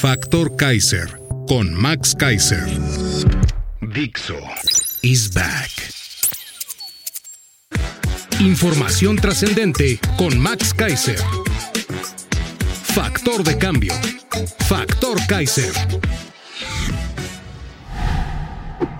[0.00, 2.64] Factor Kaiser con Max Kaiser.
[3.80, 4.38] Dixo
[5.02, 5.72] is back.
[8.38, 11.18] Información trascendente con Max Kaiser.
[12.94, 13.92] Factor de cambio.
[14.68, 15.72] Factor Kaiser.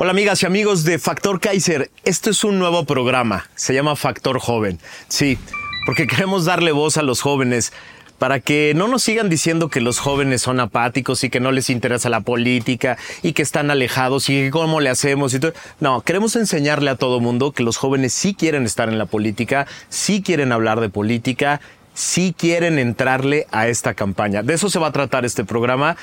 [0.01, 1.93] Hola amigas y amigos de Factor Kaiser.
[2.03, 3.49] Este es un nuevo programa.
[3.55, 4.81] Se llama Factor Joven.
[5.07, 5.39] Sí,
[5.87, 7.73] porque queremos darle voz a los jóvenes
[8.19, 11.71] para que no nos sigan diciendo que los jóvenes son apáticos y que no les
[11.71, 15.53] interesa la política y que están alejados y cómo le hacemos y todo.
[15.81, 19.67] No, queremos enseñarle a todo mundo que los jóvenes sí quieren estar en la política,
[19.89, 21.61] sí quieren hablar de política,
[21.95, 24.43] sí quieren entrarle a esta campaña.
[24.43, 25.97] De eso se va a tratar este programa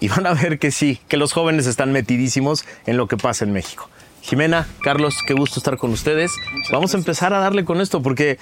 [0.00, 3.44] y van a ver que sí, que los jóvenes están metidísimos en lo que pasa
[3.44, 3.88] en México.
[4.22, 6.32] Jimena, Carlos, qué gusto estar con ustedes.
[6.70, 8.38] Vamos a empezar a darle con esto porque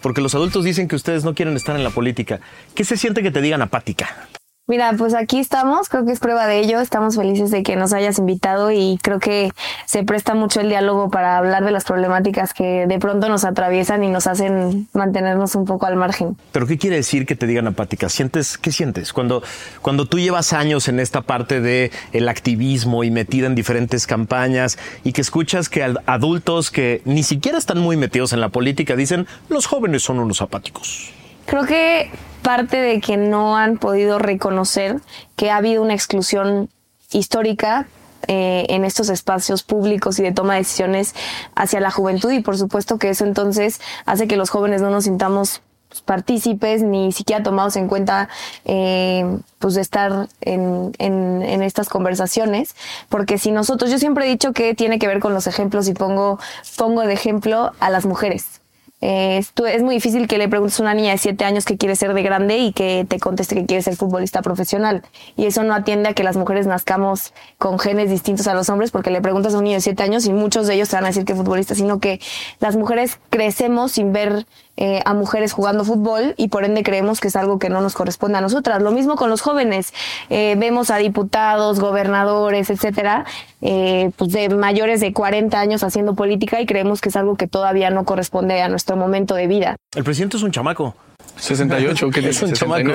[0.00, 2.40] porque los adultos dicen que ustedes no quieren estar en la política.
[2.74, 4.28] ¿Qué se siente que te digan apática?
[4.68, 7.94] Mira, pues aquí estamos, creo que es prueba de ello, estamos felices de que nos
[7.94, 9.50] hayas invitado y creo que
[9.86, 14.04] se presta mucho el diálogo para hablar de las problemáticas que de pronto nos atraviesan
[14.04, 16.36] y nos hacen mantenernos un poco al margen.
[16.52, 18.10] ¿Pero qué quiere decir que te digan apática?
[18.10, 19.42] ¿Sientes, ¿Qué sientes cuando,
[19.80, 24.78] cuando tú llevas años en esta parte de el activismo y metida en diferentes campañas
[25.02, 29.26] y que escuchas que adultos que ni siquiera están muy metidos en la política dicen
[29.48, 31.10] los jóvenes son unos apáticos?
[31.46, 32.10] Creo que
[32.42, 35.00] parte de que no han podido reconocer
[35.36, 36.68] que ha habido una exclusión
[37.12, 37.86] histórica
[38.26, 41.14] eh, en estos espacios públicos y de toma de decisiones
[41.54, 42.30] hacia la juventud.
[42.32, 45.62] Y por supuesto que eso entonces hace que los jóvenes no nos sintamos
[46.04, 48.28] partícipes ni siquiera tomados en cuenta
[48.66, 52.74] eh, pues de estar en, en, en, estas conversaciones.
[53.08, 55.94] Porque si nosotros yo siempre he dicho que tiene que ver con los ejemplos y
[55.94, 56.38] pongo
[56.76, 58.57] pongo de ejemplo a las mujeres
[59.00, 61.94] eh, es muy difícil que le preguntes a una niña de 7 años que quiere
[61.94, 65.02] ser de grande y que te conteste que quiere ser futbolista profesional.
[65.36, 68.90] Y eso no atiende a que las mujeres nazcamos con genes distintos a los hombres,
[68.90, 71.04] porque le preguntas a un niño de 7 años y muchos de ellos te van
[71.04, 72.20] a decir que futbolista, sino que
[72.58, 74.46] las mujeres crecemos sin ver
[74.80, 77.94] eh, a mujeres jugando fútbol y por ende creemos que es algo que no nos
[77.94, 78.80] corresponde a nosotras.
[78.80, 79.92] Lo mismo con los jóvenes.
[80.30, 83.24] Eh, vemos a diputados, gobernadores, etcétera,
[83.60, 87.48] eh, pues de mayores de 40 años haciendo política y creemos que es algo que
[87.48, 89.76] todavía no corresponde a nuestro momento de vida.
[89.96, 90.94] El presidente es un chamaco.
[91.38, 92.90] 68, que es un chamaco.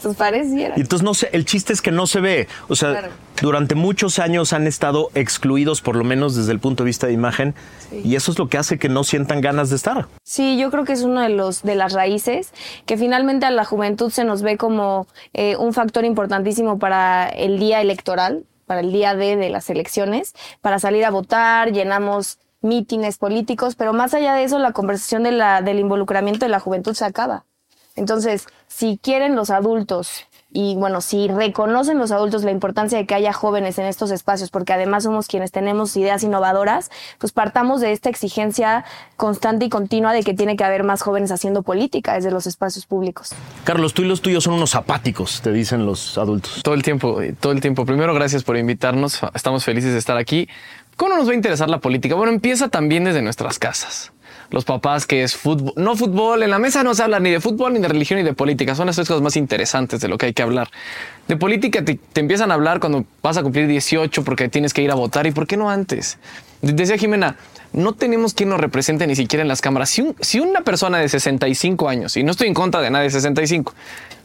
[0.00, 0.74] Sus pareciera.
[0.76, 2.48] Y entonces no sé, el chiste es que no se ve.
[2.68, 6.86] O sea, durante muchos años han estado excluidos, por lo menos desde el punto de
[6.86, 7.54] vista de imagen,
[8.04, 10.06] y eso es lo que hace que no sientan ganas de estar.
[10.22, 12.52] Sí, yo creo que es uno de los de las raíces
[12.86, 17.58] que finalmente a la juventud se nos ve como eh, un factor importantísimo para el
[17.58, 23.18] día electoral, para el día D de las elecciones, para salir a votar, llenamos mítines
[23.18, 26.94] políticos, pero más allá de eso, la conversación de la, del involucramiento de la juventud
[26.94, 27.44] se acaba.
[27.94, 33.14] Entonces, si quieren los adultos y bueno, si reconocen los adultos la importancia de que
[33.14, 37.92] haya jóvenes en estos espacios, porque además somos quienes tenemos ideas innovadoras, pues partamos de
[37.92, 38.84] esta exigencia
[39.16, 42.84] constante y continua de que tiene que haber más jóvenes haciendo política desde los espacios
[42.84, 43.30] públicos.
[43.64, 46.62] Carlos, tú y los tuyos son unos apáticos, te dicen los adultos.
[46.62, 47.86] Todo el tiempo, todo el tiempo.
[47.86, 49.20] Primero, gracias por invitarnos.
[49.34, 50.48] Estamos felices de estar aquí.
[50.96, 52.14] ¿Cómo nos va a interesar la política?
[52.14, 54.12] Bueno, empieza también desde nuestras casas.
[54.50, 57.40] Los papás que es fútbol, no fútbol, en la mesa no se habla ni de
[57.40, 58.74] fútbol, ni de religión, ni de política.
[58.74, 60.68] Son las tres cosas más interesantes de lo que hay que hablar.
[61.26, 64.90] De política te, empiezan a hablar cuando vas a cumplir 18 porque tienes que ir
[64.90, 65.26] a votar.
[65.26, 66.18] ¿Y por qué no antes?
[66.60, 67.36] Decía Jimena,
[67.72, 69.88] no tenemos quien nos represente ni siquiera en las cámaras.
[69.88, 73.10] Si, si, una persona de 65 años, y no estoy en contra de nadie de
[73.10, 73.74] 65,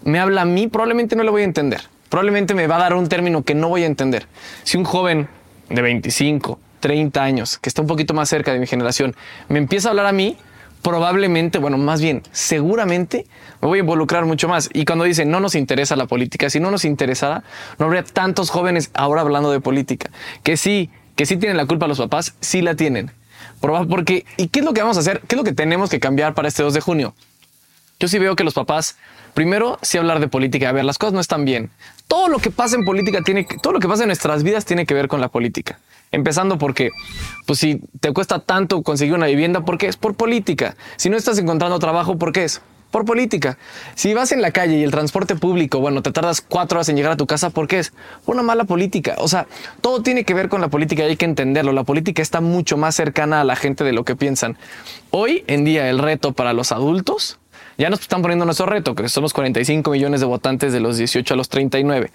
[0.04, 1.84] me habla a mí, probablemente no le voy a entender.
[2.10, 4.28] Probablemente me va a dar un término que no voy a entender.
[4.64, 5.30] Si un joven
[5.70, 9.16] de 25, 30 años, que está un poquito más cerca de mi generación,
[9.50, 10.38] me empieza a hablar a mí,
[10.82, 13.26] probablemente, bueno, más bien, seguramente
[13.62, 14.70] me voy a involucrar mucho más.
[14.74, 17.44] Y cuando dicen no nos interesa la política, si no nos interesara,
[17.80, 20.12] no habría tantos jóvenes ahora hablando de política.
[20.44, 23.12] Que sí, que sí tienen la culpa los papás, sí la tienen.
[23.60, 25.22] Porque, ¿y qué es lo que vamos a hacer?
[25.28, 27.16] ¿Qué es lo que tenemos que cambiar para este 2 de junio?
[28.00, 28.98] Yo sí veo que los papás,
[29.38, 30.70] primero, sí hablar de política.
[30.70, 31.70] A ver, las cosas no están bien.
[32.08, 34.88] Todo lo que pasa en política tiene, todo lo que pasa en nuestras vidas tiene
[34.88, 35.78] que ver con la política.
[36.12, 36.90] Empezando porque,
[37.46, 39.90] pues si te cuesta tanto conseguir una vivienda, ¿por qué?
[39.90, 40.76] Es por política.
[40.96, 42.64] Si no estás encontrando trabajo, ¿por qué es?
[42.92, 43.58] por política.
[43.96, 46.96] Si vas en la calle y el transporte público, bueno, te tardas cuatro horas en
[46.96, 47.92] llegar a tu casa, ¿por qué es?
[48.26, 49.16] Por una mala política.
[49.20, 49.46] O sea,
[49.82, 51.74] todo tiene que ver con la política y hay que entenderlo.
[51.74, 54.58] La política está mucho más cercana a la gente de lo que piensan.
[55.12, 57.40] Hoy en día el reto para los adultos,
[57.78, 60.98] ya nos están poniendo nuestro reto, que son los 45 millones de votantes de los
[60.98, 62.12] 18 a los 39.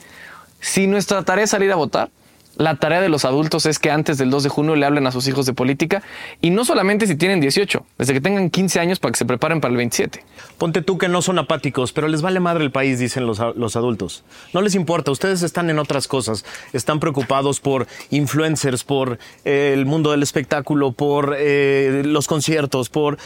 [0.60, 2.10] Si nuestra tarea es salir a votar,
[2.56, 5.12] la tarea de los adultos es que antes del 2 de junio le hablen a
[5.12, 6.02] sus hijos de política
[6.42, 9.60] y no solamente si tienen 18, desde que tengan 15 años para que se preparen
[9.60, 10.22] para el 27.
[10.58, 13.76] Ponte tú que no son apáticos, pero les vale madre el país, dicen los, los
[13.76, 14.24] adultos.
[14.52, 16.44] No les importa, ustedes están en otras cosas.
[16.74, 23.16] Están preocupados por influencers, por eh, el mundo del espectáculo, por eh, los conciertos, por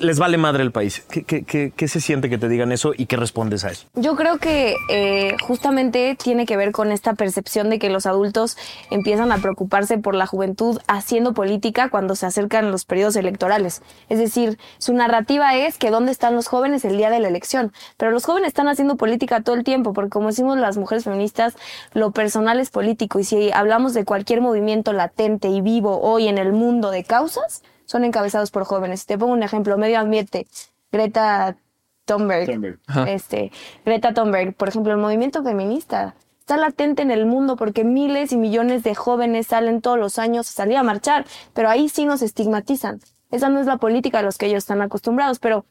[0.00, 1.04] les vale madre el país.
[1.08, 3.86] ¿Qué, se siente que te digan eso y qué respondes a eso?
[3.94, 8.56] Yo creo que eh, justamente tiene que ver con esta percepción de que los adultos
[8.90, 13.82] empiezan a preocuparse por la juventud haciendo política cuando se acercan los periodos electorales.
[14.08, 17.72] Es decir, su narrativa es que dónde están los jóvenes el día de la elección.
[17.96, 21.54] Pero los jóvenes están haciendo política todo el tiempo, porque como decimos las mujeres feministas,
[21.92, 23.18] lo personal es político.
[23.18, 27.62] Y si hablamos de cualquier movimiento latente y vivo hoy en el mundo de causas,
[27.90, 29.04] son encabezados por jóvenes.
[29.04, 30.46] Te pongo un ejemplo, medio ambiente,
[30.92, 31.56] Greta
[32.04, 32.78] Thunberg.
[33.08, 33.50] Este,
[33.84, 38.36] Greta Thunberg, por ejemplo, el movimiento feminista está latente en el mundo porque miles y
[38.36, 42.22] millones de jóvenes salen todos los años a salir a marchar, pero ahí sí nos
[42.22, 43.00] estigmatizan.
[43.32, 45.64] Esa no es la política a los que ellos están acostumbrados, pero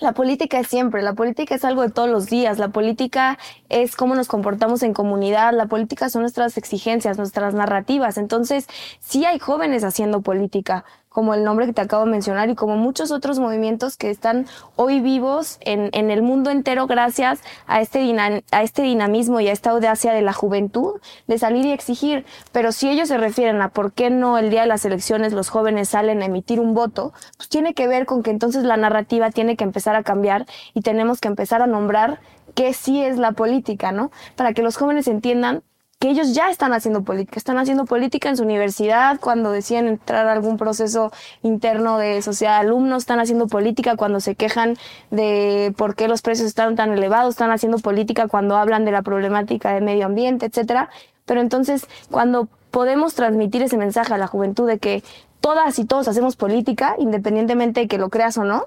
[0.00, 3.38] la política es siempre, la política es algo de todos los días, la política
[3.70, 8.18] es cómo nos comportamos en comunidad, la política son nuestras exigencias, nuestras narrativas.
[8.18, 8.66] Entonces,
[9.00, 12.76] sí hay jóvenes haciendo política, como el nombre que te acabo de mencionar y como
[12.76, 18.16] muchos otros movimientos que están hoy vivos en, en el mundo entero gracias a este,
[18.50, 22.24] a este dinamismo y a esta audacia de la juventud de salir y exigir.
[22.52, 25.48] Pero si ellos se refieren a por qué no el día de las elecciones los
[25.48, 29.30] jóvenes salen a emitir un voto, pues tiene que ver con que entonces la narrativa
[29.30, 32.20] tiene que empezar a cambiar y tenemos que empezar a nombrar
[32.54, 34.10] qué sí es la política, ¿no?
[34.36, 35.62] Para que los jóvenes entiendan
[36.02, 40.26] que ellos ya están haciendo política, están haciendo política en su universidad cuando deciden entrar
[40.26, 41.12] a algún proceso
[41.44, 44.76] interno de sociedad de alumnos, están haciendo política cuando se quejan
[45.12, 49.02] de por qué los precios están tan elevados, están haciendo política cuando hablan de la
[49.02, 50.90] problemática de medio ambiente, etcétera.
[51.24, 55.04] Pero entonces, cuando podemos transmitir ese mensaje a la juventud de que
[55.40, 58.66] todas y todos hacemos política, independientemente de que lo creas o no,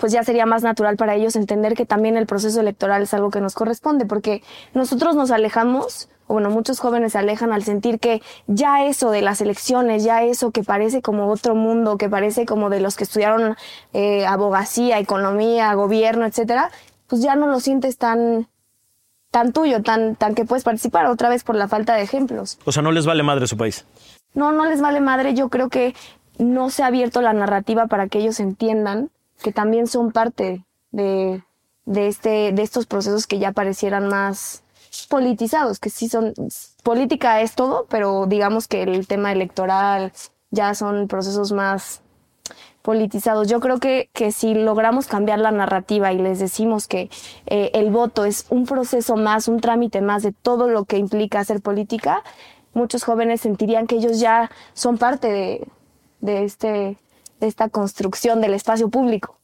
[0.00, 3.30] pues ya sería más natural para ellos entender que también el proceso electoral es algo
[3.30, 4.42] que nos corresponde, porque
[4.74, 9.40] nosotros nos alejamos bueno, muchos jóvenes se alejan al sentir que ya eso de las
[9.40, 13.56] elecciones, ya eso que parece como otro mundo, que parece como de los que estudiaron
[13.92, 16.70] eh, abogacía, economía, gobierno, etcétera,
[17.08, 18.46] pues ya no lo sientes tan
[19.32, 22.60] tan tuyo, tan tan que puedes participar otra vez por la falta de ejemplos.
[22.64, 23.84] O sea, no les vale madre su país.
[24.32, 25.34] No, no les vale madre.
[25.34, 25.96] Yo creo que
[26.38, 29.10] no se ha abierto la narrativa para que ellos entiendan
[29.42, 31.42] que también son parte de,
[31.84, 34.62] de, este, de estos procesos que ya parecieran más
[35.08, 36.34] politizados, que sí son,
[36.82, 40.12] política es todo, pero digamos que el tema electoral
[40.50, 42.02] ya son procesos más
[42.82, 43.48] politizados.
[43.48, 47.10] Yo creo que, que si logramos cambiar la narrativa y les decimos que
[47.46, 51.40] eh, el voto es un proceso más, un trámite más de todo lo que implica
[51.40, 52.22] hacer política,
[52.72, 55.68] muchos jóvenes sentirían que ellos ya son parte de,
[56.20, 56.96] de, este,
[57.40, 59.38] de esta construcción del espacio público.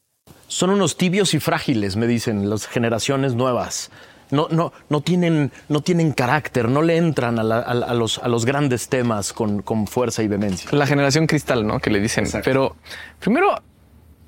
[0.48, 3.90] Son unos tibios y frágiles, me dicen las generaciones nuevas
[4.30, 8.88] no, no, no, tienen, no tienen carácter, no le entran a, los, a los, grandes
[8.88, 10.70] temas con, fuerza y vehemencia.
[10.72, 11.78] La generación cristal, ¿no?
[11.80, 12.26] Que le dicen.
[12.44, 12.76] Pero
[13.20, 13.62] primero,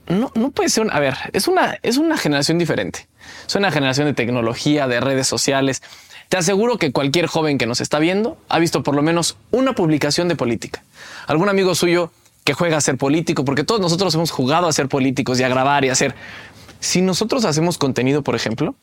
[0.09, 0.87] no, no puede ser.
[0.93, 3.09] a ver, es una, es una generación diferente.
[3.47, 5.83] Es una generación de tecnología, de redes sociales.
[6.29, 9.73] Te aseguro que cualquier joven que nos está viendo ha visto por lo menos una
[9.75, 10.83] publicación de política.
[11.27, 12.13] Algún amigo suyo
[12.49, 15.51] que juega a ser político, porque todos nosotros hemos jugado a ser políticos y a
[15.51, 16.15] grabar y a hacer.
[16.81, 18.75] Si nosotros hacemos contenido, por ejemplo,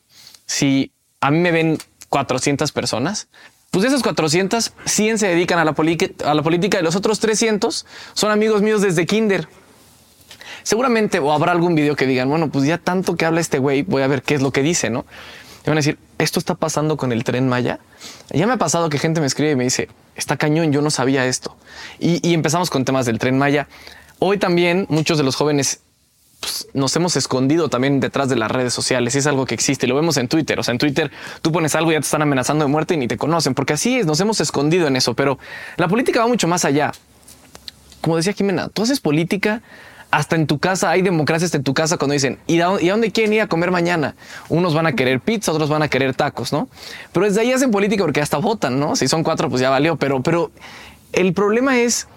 [0.45, 1.79] si a mí me ven
[2.09, 3.27] 400 personas,
[3.71, 7.19] pues de esas 400, 100 se dedican a la, a la política y los otros
[7.19, 9.47] 300 son amigos míos desde kinder.
[10.61, 13.81] Seguramente o habrá algún video que digan, bueno, pues ya tanto que habla este güey,
[13.81, 15.07] voy a ver qué es lo que dice, ¿no?
[15.65, 17.79] Van a decir, esto está pasando con el tren Maya.
[18.31, 20.91] Ya me ha pasado que gente me escribe y me dice, está cañón, yo no
[20.91, 21.55] sabía esto.
[21.99, 23.67] Y, y empezamos con temas del tren Maya.
[24.19, 25.81] Hoy también muchos de los jóvenes
[26.39, 29.15] pues, nos hemos escondido también detrás de las redes sociales.
[29.15, 29.87] Es algo que existe.
[29.87, 30.59] Lo vemos en Twitter.
[30.59, 32.97] O sea, en Twitter tú pones algo y ya te están amenazando de muerte y
[32.97, 34.05] ni te conocen, porque así es.
[34.05, 35.15] Nos hemos escondido en eso.
[35.15, 35.39] Pero
[35.77, 36.91] la política va mucho más allá.
[38.01, 39.63] Como decía Jimena, tú haces política
[40.15, 43.33] hasta en tu casa, hay democracias en tu casa cuando dicen, ¿y a, dónde quieren
[43.33, 44.15] ir a comer mañana?
[44.47, 46.69] Unos van a querer pizza, otros van a querer tacos, ¿no?
[47.11, 48.95] Pero desde ahí hacen política porque hasta votan, ¿no?
[48.95, 49.97] Si son cuatro, pues ya valió.
[49.97, 50.51] Pero, pero
[51.11, 52.07] el problema es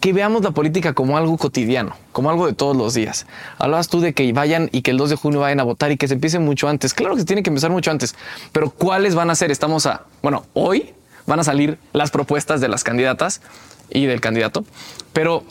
[0.00, 3.26] que veamos la política como algo cotidiano, como algo de todos los días.
[3.58, 5.98] Hablabas tú de que vayan y que el 2 de junio vayan a votar y
[5.98, 6.94] que se empiece mucho antes.
[6.94, 8.14] Claro que se tiene que empezar mucho antes,
[8.52, 9.50] pero ¿cuáles van a ser?
[9.50, 10.94] Estamos a, bueno, hoy
[11.26, 13.42] van a salir las propuestas de las candidatas
[13.90, 14.64] y del candidato,
[15.12, 15.44] pero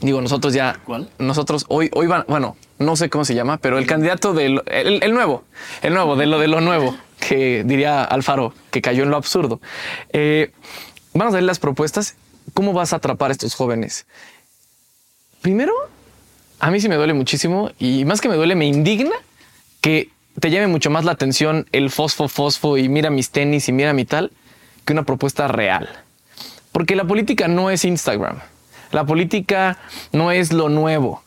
[0.00, 1.10] digo, nosotros ya, ¿Cuál?
[1.18, 5.02] nosotros hoy, hoy van, bueno, no sé cómo se llama, pero el candidato del, el,
[5.02, 5.44] el nuevo,
[5.82, 9.60] el nuevo, de lo de lo nuevo, que diría Alfaro, que cayó en lo absurdo.
[10.12, 10.52] Eh,
[11.14, 12.16] van a salir las propuestas.
[12.54, 14.06] ¿Cómo vas a atrapar a estos jóvenes?
[15.40, 15.72] Primero,
[16.58, 19.14] a mí sí me duele muchísimo y más que me duele, me indigna
[19.80, 23.72] que te llame mucho más la atención el fosfo, fosfo y mira mis tenis y
[23.72, 24.32] mira mi tal
[24.84, 25.88] que una propuesta real.
[26.72, 28.40] Porque la política no es Instagram.
[28.92, 29.78] La política
[30.12, 31.22] no es lo nuevo.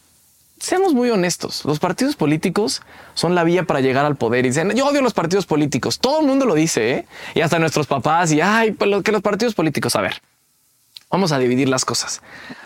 [0.60, 1.66] Seamos muy honestos.
[1.66, 2.82] Los partidos políticos
[3.16, 4.46] son la vía para llegar al poder.
[4.46, 6.00] Y dicen, yo odio los partidos políticos.
[6.00, 7.06] Todo el mundo lo dice, ¿eh?
[7.36, 8.32] Y hasta nuestros papás.
[8.32, 9.96] Y, ay, que los partidos políticos.
[9.98, 10.22] A ver,
[11.14, 12.22] vamos a dividir las cosas.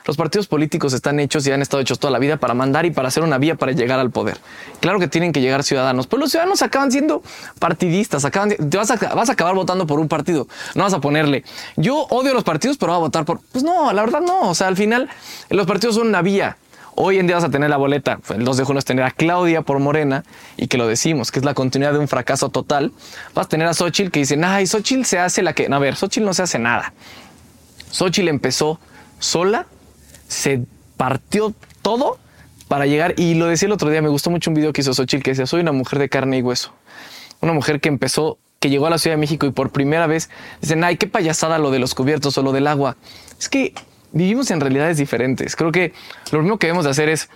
[0.06, 2.92] Los partidos políticos están hechos y han estado hechos toda la vida para mandar y
[2.92, 4.38] para ser una vía para llegar al poder.
[4.80, 7.22] Claro que tienen que llegar ciudadanos, pero los ciudadanos acaban siendo
[7.60, 10.48] partidistas, acaban, te vas a, vas a acabar votando por un partido.
[10.76, 11.44] No vas a ponerle,
[11.76, 13.42] yo odio los partidos, pero voy a votar por...
[13.52, 14.50] Pues no, la verdad no.
[14.50, 15.10] O sea, al final
[15.50, 16.58] los partidos son una vía.
[16.96, 19.12] Hoy en día vas a tener la boleta, el 2 de junio es tener a
[19.12, 20.24] Claudia por Morena
[20.56, 22.92] y que lo decimos, que es la continuidad de un fracaso total.
[23.36, 25.70] Vas a tener a Xochitl que dicen, ay, Xochitl se hace la que...
[25.70, 26.94] No, a ver, Xochitl no se hace nada.
[27.92, 28.80] Xochitl empezó
[29.20, 29.66] sola,
[30.28, 30.62] se
[30.98, 32.18] partió todo
[32.68, 33.14] para llegar.
[33.18, 35.32] Y lo decía el otro día, me gustó mucho un video que hizo Xochitl que
[35.32, 36.74] decía, soy una mujer de carne y hueso.
[37.42, 40.30] Una mujer que empezó, que llegó a la Ciudad de México y por primera vez
[40.62, 42.98] dicen, ay, qué payasada lo de los cubiertos o lo del agua.
[43.40, 43.74] Es que
[44.12, 45.56] vivimos en realidades diferentes.
[45.56, 45.94] Creo que
[46.32, 47.30] lo primero que debemos de hacer es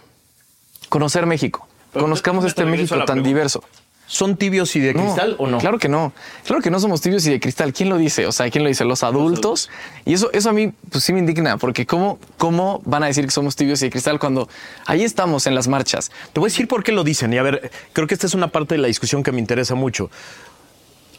[0.89, 1.67] conocer México.
[1.93, 3.27] Conozcamos te- este México tan pregunta.
[3.27, 3.63] diverso.
[4.11, 5.57] ¿Son tibios y de No, cristal o no?
[5.57, 6.11] Claro que no.
[6.43, 7.71] Claro que no somos tibios y de cristal.
[7.71, 8.27] ¿Quién lo dice?
[8.27, 8.83] O sea, ¿quién lo dice?
[8.83, 9.69] Los adultos.
[10.03, 13.23] Y eso, eso a mí pues sí me indigna, porque ¿cómo, ¿cómo van a decir
[13.23, 14.49] que somos tibios y de cristal cuando
[14.85, 16.11] ahí estamos en las marchas?
[16.33, 17.31] Te voy a decir por qué lo dicen.
[17.31, 19.75] Y a ver, creo que esta es una parte de la discusión que me interesa
[19.75, 20.11] mucho.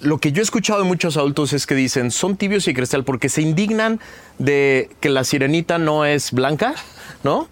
[0.01, 3.05] Lo que yo he escuchado de muchos adultos es que dicen, son tibios y cristal
[3.05, 4.01] porque se indignan
[4.37, 6.75] de que la sirenita no es blanca,
[7.25, 7.49] ¿no?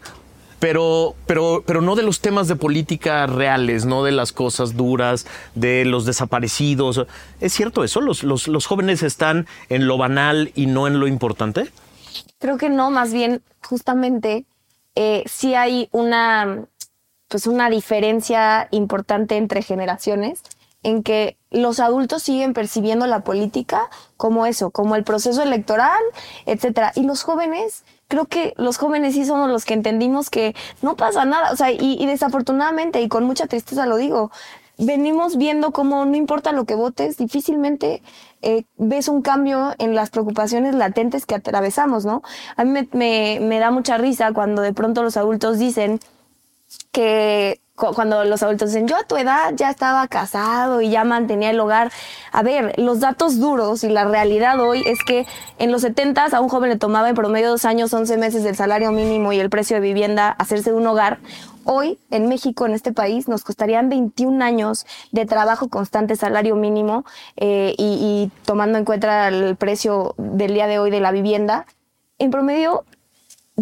[0.60, 5.26] Pero, pero, pero no de los temas de política reales, no de las cosas duras,
[5.54, 7.06] de los desaparecidos.
[7.40, 8.00] ¿Es cierto eso?
[8.00, 11.70] ¿Los, los, los jóvenes están en lo banal y no en lo importante?
[12.38, 14.44] Creo que no, más bien, justamente,
[14.94, 16.66] eh, sí hay una,
[17.28, 20.42] pues una diferencia importante entre generaciones
[20.82, 26.00] en que los adultos siguen percibiendo la política como eso, como el proceso electoral,
[26.46, 26.92] etcétera.
[26.94, 31.24] Y los jóvenes, creo que los jóvenes sí somos los que entendimos que no pasa
[31.24, 31.52] nada.
[31.52, 34.30] O sea, y, y desafortunadamente, y con mucha tristeza lo digo,
[34.80, 38.02] venimos viendo cómo no importa lo que votes, difícilmente
[38.42, 42.22] eh, ves un cambio en las preocupaciones latentes que atravesamos, ¿no?
[42.56, 46.00] A mí me, me, da mucha risa cuando de pronto los adultos dicen
[46.92, 47.60] que
[47.94, 51.60] cuando los adultos dicen, yo a tu edad ya estaba casado y ya mantenía el
[51.60, 51.90] hogar.
[52.32, 55.26] A ver, los datos duros y la realidad hoy es que
[55.58, 58.56] en los 70 a un joven le tomaba en promedio dos años, 11 meses del
[58.56, 61.18] salario mínimo y el precio de vivienda hacerse un hogar.
[61.64, 67.04] Hoy, en México, en este país, nos costarían 21 años de trabajo constante, salario mínimo,
[67.36, 71.66] eh, y, y tomando en cuenta el precio del día de hoy de la vivienda.
[72.18, 72.84] En promedio,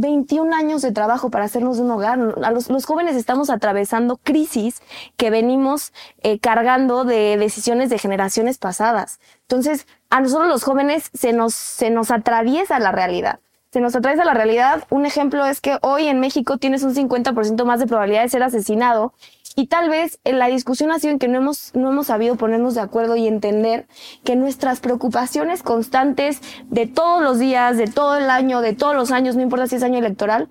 [0.00, 2.18] 21 años de trabajo para hacernos de un hogar.
[2.42, 4.82] A los, jóvenes estamos atravesando crisis
[5.16, 9.20] que venimos eh, cargando de decisiones de generaciones pasadas.
[9.42, 13.40] Entonces, a nosotros los jóvenes se nos, se nos atraviesa la realidad.
[13.78, 14.82] Se nos atraviesa la realidad.
[14.90, 18.42] Un ejemplo es que hoy en México tienes un 50% más de probabilidad de ser
[18.42, 19.12] asesinado
[19.54, 22.34] y tal vez en la discusión ha sido en que no hemos, no hemos sabido
[22.34, 23.86] ponernos de acuerdo y entender
[24.24, 29.12] que nuestras preocupaciones constantes de todos los días, de todo el año, de todos los
[29.12, 30.48] años, no importa si es año electoral,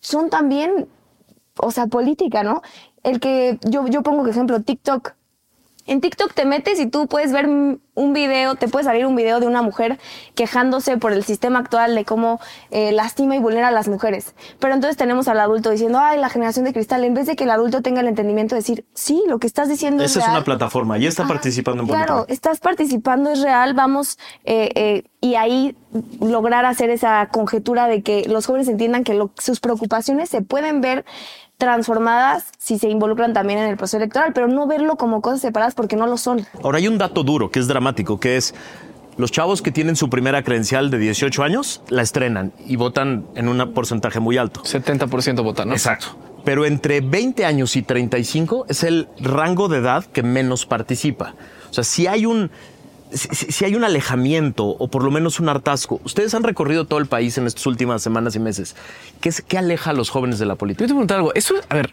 [0.00, 0.86] son también,
[1.56, 2.60] o sea, política, ¿no?
[3.02, 5.14] El que yo, yo pongo como ejemplo TikTok.
[5.86, 9.40] En TikTok te metes y tú puedes ver un video, te puede salir un video
[9.40, 9.98] de una mujer
[10.34, 14.34] quejándose por el sistema actual de cómo eh, lastima y vulnera a las mujeres.
[14.58, 17.44] Pero entonces tenemos al adulto diciendo, ay, la generación de cristal, en vez de que
[17.44, 20.24] el adulto tenga el entendimiento de decir, sí, lo que estás diciendo es Esa es
[20.26, 20.36] real.
[20.36, 21.32] una plataforma y está Ajá.
[21.32, 25.76] participando en Claro, estás participando, es real, vamos, eh, eh, y ahí
[26.20, 30.80] lograr hacer esa conjetura de que los jóvenes entiendan que lo- sus preocupaciones se pueden
[30.80, 31.04] ver
[31.60, 35.76] transformadas si se involucran también en el proceso electoral, pero no verlo como cosas separadas
[35.76, 36.44] porque no lo son.
[36.64, 38.52] Ahora hay un dato duro que es dramático, que es
[39.16, 43.48] los chavos que tienen su primera credencial de 18 años la estrenan y votan en
[43.48, 44.62] un porcentaje muy alto.
[44.62, 45.74] 70% votan, ¿no?
[45.74, 46.16] Exacto.
[46.44, 51.34] Pero entre 20 años y 35 es el rango de edad que menos participa.
[51.70, 52.50] O sea, si hay un
[53.12, 56.00] si, hay un alejamiento o por lo menos un hartazgo.
[56.04, 58.76] Ustedes han recorrido todo el país en estas últimas semanas y meses.
[59.20, 60.84] ¿Qué, es, qué aleja a los jóvenes de la política?
[60.84, 61.34] Yo te pregunto algo.
[61.34, 61.90] Eso, a ver,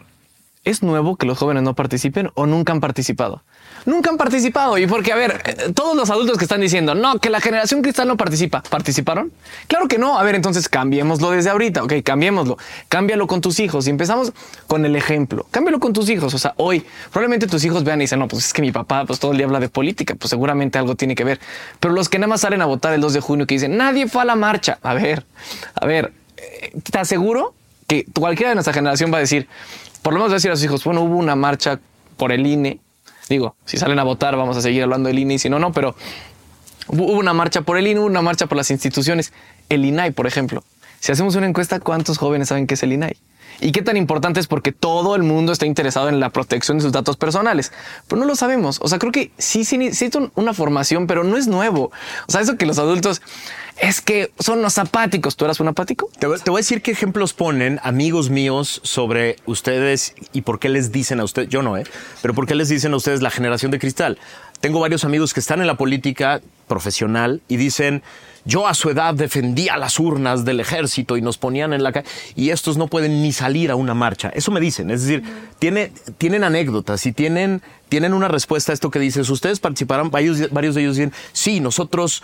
[0.68, 3.42] ¿es nuevo que los jóvenes no participen o nunca han participado?
[3.86, 4.76] Nunca han participado.
[4.76, 7.82] Y porque, a ver, eh, todos los adultos que están diciendo, no, que la generación
[7.82, 9.32] cristal no participa, ¿participaron?
[9.66, 10.18] Claro que no.
[10.18, 11.84] A ver, entonces cambiémoslo desde ahorita.
[11.84, 12.58] Ok, cambiémoslo.
[12.88, 13.86] Cámbialo con tus hijos.
[13.86, 14.32] Y empezamos
[14.66, 15.46] con el ejemplo.
[15.50, 16.34] Cámbialo con tus hijos.
[16.34, 19.04] O sea, hoy probablemente tus hijos vean y dicen, no, pues es que mi papá
[19.06, 20.14] pues todo el día habla de política.
[20.16, 21.40] Pues seguramente algo tiene que ver.
[21.80, 24.06] Pero los que nada más salen a votar el 2 de junio que dicen, nadie
[24.06, 24.78] fue a la marcha.
[24.82, 25.24] A ver,
[25.74, 27.54] a ver, eh, te aseguro
[27.86, 29.48] que cualquiera de nuestra generación va a decir,
[30.02, 31.80] por lo menos decir a sus hijos, bueno, hubo una marcha
[32.16, 32.80] por el INE.
[33.28, 35.72] Digo, si salen a votar, vamos a seguir hablando del INE y si no, no,
[35.72, 35.94] pero
[36.88, 39.32] hubo una marcha por el INE, una marcha por las instituciones.
[39.68, 40.64] El INAI, por ejemplo.
[41.00, 43.16] Si hacemos una encuesta, ¿cuántos jóvenes saben qué es el INAI?
[43.60, 44.46] ¿Y qué tan importante es?
[44.46, 47.72] Porque todo el mundo está interesado en la protección de sus datos personales,
[48.06, 48.78] pero no lo sabemos.
[48.82, 49.78] O sea, creo que sí, sí
[50.34, 51.90] una formación, pero no es nuevo.
[52.26, 53.20] O sea, eso que los adultos
[53.80, 55.36] es que son los apáticos.
[55.36, 56.10] ¿Tú eras un apático?
[56.18, 60.68] Te te voy a decir qué ejemplos ponen amigos míos sobre ustedes y por qué
[60.68, 61.84] les dicen a ustedes, yo no, ¿eh?
[62.22, 64.18] Pero por qué les dicen a ustedes la generación de cristal.
[64.60, 68.02] Tengo varios amigos que están en la política profesional y dicen,
[68.48, 72.08] yo a su edad defendía las urnas del ejército y nos ponían en la calle
[72.34, 74.30] y estos no pueden ni salir a una marcha.
[74.30, 74.90] Eso me dicen.
[74.90, 75.22] Es decir,
[75.58, 79.28] tiene, tienen anécdotas y tienen, tienen una respuesta a esto que dices.
[79.28, 82.22] Ustedes participaron, varios, varios de ellos dicen, sí, nosotros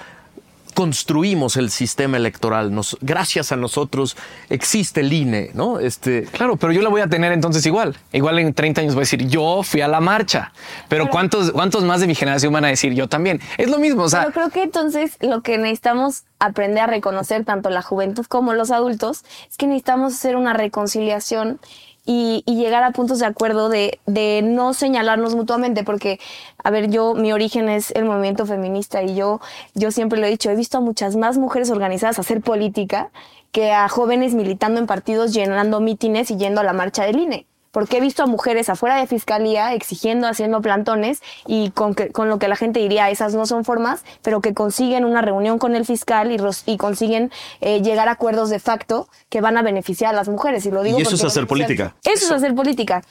[0.75, 2.75] construimos el sistema electoral.
[2.75, 4.17] Nos, gracias a nosotros
[4.51, 5.79] existe el INE, ¿no?
[5.79, 7.97] Este, Claro, pero yo la voy a tener entonces igual.
[8.13, 10.53] Igual en 30 años voy a decir, yo fui a la marcha.
[10.89, 13.41] Pero, ¿cuántos, ¿cuántos más de mi generación van a decir yo también?
[13.57, 17.45] Es lo mismo, o sea, Pero creo que entonces lo que necesitamos aprender a reconocer
[17.45, 21.61] tanto la juventud como los adultos es que necesitamos hacer una reconciliación
[22.05, 26.21] y, y llegar a puntos de acuerdo de, de no señalarnos mutuamente, porque,
[26.63, 29.41] a ver, yo, mi origen es el movimiento feminista y yo,
[29.75, 33.11] yo siempre lo he dicho, he visto a muchas más mujeres organizadas hacer política
[33.53, 37.47] que a jóvenes militando en partidos, llenando mítines y yendo a la marcha del INE
[37.75, 42.29] porque he visto a mujeres afuera de fiscalía exigiendo, haciendo plantones y con, que, con
[42.29, 45.75] lo que la gente diría, esas no son formas, pero que consiguen una reunión con
[45.75, 50.17] el fiscal y, consiguen eh, llegar a acuerdos de facto que van a beneficiar a
[50.17, 50.65] las mujeres.
[50.67, 51.97] Y, lo digo Y eso es hacer política.
[52.05, 53.03] Eso es hacer política.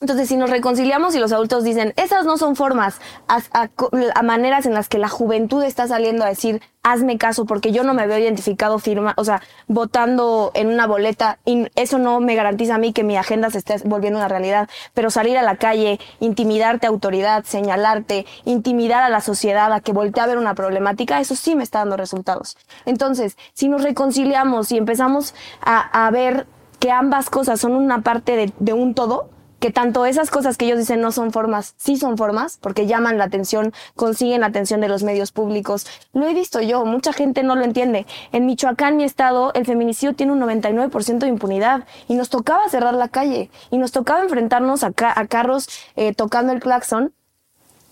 [0.00, 4.74] Entonces, si nos reconciliamos y los adultos dicen, esas no son formas, a, maneras en
[4.74, 8.18] las que la juventud está saliendo a decir, hazme caso, porque yo no me veo
[8.18, 12.92] identificado firma, o sea, votando en una boleta, y eso no me garantiza a mí
[12.92, 16.90] que mi agenda se esté volviendo una realidad, pero salir a la calle, intimidarte a
[16.90, 21.54] autoridad, señalarte, intimidar a la sociedad a que voltee a ver una problemática, eso sí
[21.54, 22.58] me está dando resultados.
[22.84, 26.46] Entonces, si nos reconciliamos y empezamos a, ver
[26.78, 29.30] que ambas cosas son una parte de un todo,
[29.64, 33.16] que tanto esas cosas que ellos dicen no son formas, sí son formas, porque llaman
[33.16, 35.86] la atención, consiguen la atención de los medios públicos.
[36.12, 38.04] Lo he visto yo, mucha gente no lo entiende.
[38.32, 42.92] En Michoacán, mi estado, el feminicidio tiene un 99% de impunidad y nos tocaba cerrar
[42.92, 47.14] la calle y nos tocaba enfrentarnos a, ca- a carros eh, tocando el claxon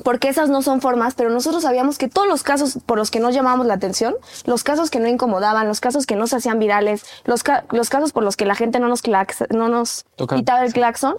[0.05, 3.19] porque esas no son formas, pero nosotros sabíamos que todos los casos por los que
[3.19, 6.59] no llamábamos la atención, los casos que no incomodaban, los casos que no se hacían
[6.59, 10.05] virales, los, ca- los casos por los que la gente no nos, clax- no nos
[10.37, 11.15] quitaba el claxon,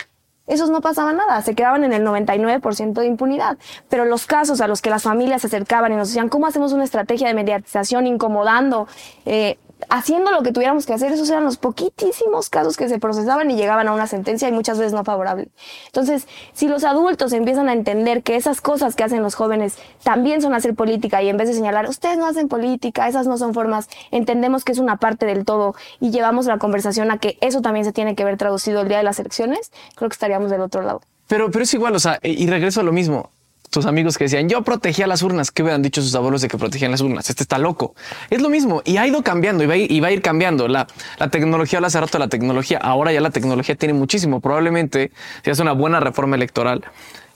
[0.46, 3.58] esos no pasaban nada, se quedaban en el 99% de impunidad.
[3.90, 6.74] Pero los casos a los que las familias se acercaban y nos decían, ¿cómo hacemos
[6.74, 8.88] una estrategia de mediatización incomodando?
[9.26, 9.58] Eh,
[9.90, 13.56] haciendo lo que tuviéramos que hacer, esos eran los poquitísimos casos que se procesaban y
[13.56, 15.50] llegaban a una sentencia y muchas veces no favorable.
[15.88, 20.42] Entonces, si los adultos empiezan a entender que esas cosas que hacen los jóvenes también
[20.42, 23.54] son hacer política y en vez de señalar, ustedes no hacen política, esas no son
[23.54, 27.62] formas, entendemos que es una parte del todo y llevamos la conversación a que eso
[27.62, 30.62] también se tiene que ver traducido el día de las elecciones, creo que estaríamos del
[30.62, 31.02] otro lado.
[31.28, 33.30] Pero, pero es igual, o sea, y regreso a lo mismo.
[33.74, 36.60] Tus amigos que decían, yo protegía las urnas, ¿qué hubieran dicho sus abuelos de que
[36.60, 37.28] protegían las urnas?
[37.28, 37.96] Este está loco.
[38.30, 40.68] Es lo mismo y ha ido cambiando y va a ir, cambiando.
[40.68, 40.86] La,
[41.32, 44.42] tecnología, hace rato la tecnología, ahora ya la tecnología tiene muchísimo.
[44.42, 45.12] Probablemente
[45.44, 46.84] si hace una buena reforma electoral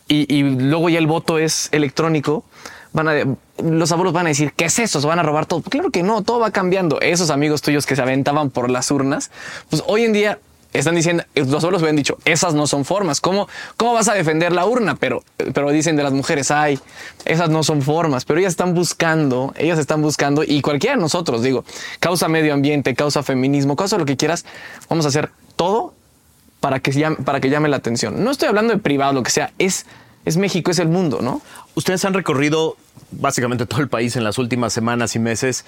[0.08, 2.46] y, y luego ya el voto es electrónico,
[2.94, 3.14] van a,
[3.64, 5.02] los abuelos van a decir, ¿qué es eso?
[5.02, 5.64] ¿Se van a robar todo?
[5.64, 7.02] Claro que no, todo va cambiando.
[7.02, 9.32] Esos amigos tuyos que se aventaban por las urnas,
[9.72, 10.40] pues hoy en día
[10.80, 13.22] están diciendo, los abuelos habían dicho, esas no son formas.
[13.22, 14.96] ¿Cómo, cómo vas a defender la urna?
[14.96, 16.80] Pero, pero dicen de las mujeres, ay,
[17.26, 18.26] esas no son formas.
[18.26, 21.64] Pero ellas están buscando, ellas están buscando, y cualquiera de nosotros, digo,
[22.00, 24.46] causa medio ambiente, causa feminismo, causa lo que quieras,
[24.90, 25.94] vamos a hacer todo
[26.60, 28.24] para que, llame, para que llame la atención.
[28.24, 29.86] No estoy hablando de privado, lo que sea, es,
[30.26, 31.42] es México, es el mundo, ¿no?
[31.76, 32.76] Ustedes han recorrido
[33.12, 35.66] básicamente todo el país en las últimas semanas y meses.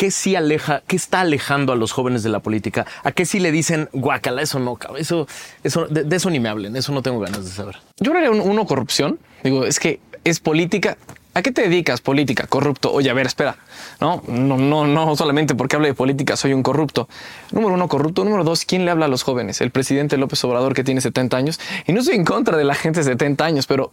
[0.00, 2.86] ¿Qué sí aleja, qué está alejando a los jóvenes de la política?
[3.04, 5.26] ¿A qué sí le dicen, guácala, eso no, eso,
[5.62, 7.76] eso, de, eso ni me hablen, eso no tengo ganas de saber?
[7.98, 9.18] Yo creo que un- uno corrupción.
[9.44, 10.96] Digo, es que es política.
[11.34, 12.00] ¿A qué te dedicas?
[12.00, 12.90] Política, corrupto.
[12.90, 13.56] Oye, a ver, espera.
[14.00, 17.06] No, no, no, no solamente porque hable de política soy un corrupto.
[17.52, 18.24] Número uno, corrupto.
[18.24, 19.60] Número dos, ¿quién le habla a los jóvenes?
[19.60, 21.60] El presidente López Obrador que tiene 70 años.
[21.86, 23.92] Y no estoy en contra de la gente de 70 años, pero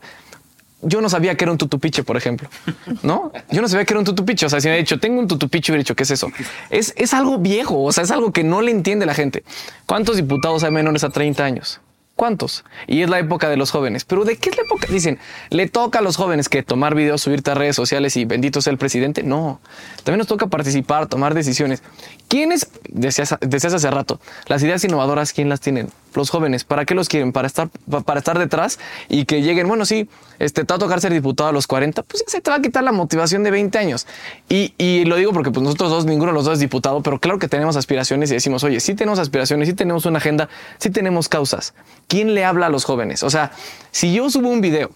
[0.82, 2.50] yo no sabía que era un tutupiche, por ejemplo.
[3.04, 3.32] ¿No?
[3.50, 4.46] Yo no sabía que era un tutupiche.
[4.46, 6.32] O sea, si me ha dicho, tengo un tutupiche, hubiera dicho, ¿qué es eso?
[6.70, 7.84] Es, es algo viejo.
[7.84, 9.44] O sea, es algo que no le entiende la gente.
[9.86, 11.82] ¿Cuántos diputados hay menores a 30 años?
[12.16, 12.66] ¿Cuántos?
[12.88, 14.04] Y es la época de los jóvenes.
[14.04, 14.88] ¿Pero de qué es la época?
[14.90, 15.20] Dicen,
[15.52, 18.72] ¿le toca a los jóvenes que tomar videos, subirte a redes sociales y bendito sea
[18.72, 19.22] el presidente?
[19.22, 19.60] No.
[20.04, 21.84] También nos toca participar, tomar decisiones.
[22.28, 25.90] ¿Quiénes, decías, decías hace rato, las ideas innovadoras, quién las tienen?
[26.14, 26.64] Los jóvenes.
[26.64, 27.32] ¿Para qué los quieren?
[27.32, 27.70] Para estar,
[28.06, 31.50] para estar detrás y que lleguen, bueno, sí, este, te va a tocar ser diputado
[31.50, 34.08] a los 40, pues ya se te va a quitar la motivación de 20 años.
[34.50, 37.20] Y, y lo digo porque pues nosotros dos, ninguno de los dos es diputado, pero
[37.20, 40.90] claro que tenemos aspiraciones y decimos, oye, sí tenemos aspiraciones, sí tenemos una agenda, sí
[40.90, 41.74] tenemos causas.
[42.08, 43.24] ¿Quién le habla a los jóvenes?
[43.24, 43.52] O sea,
[43.92, 44.92] si yo subo un video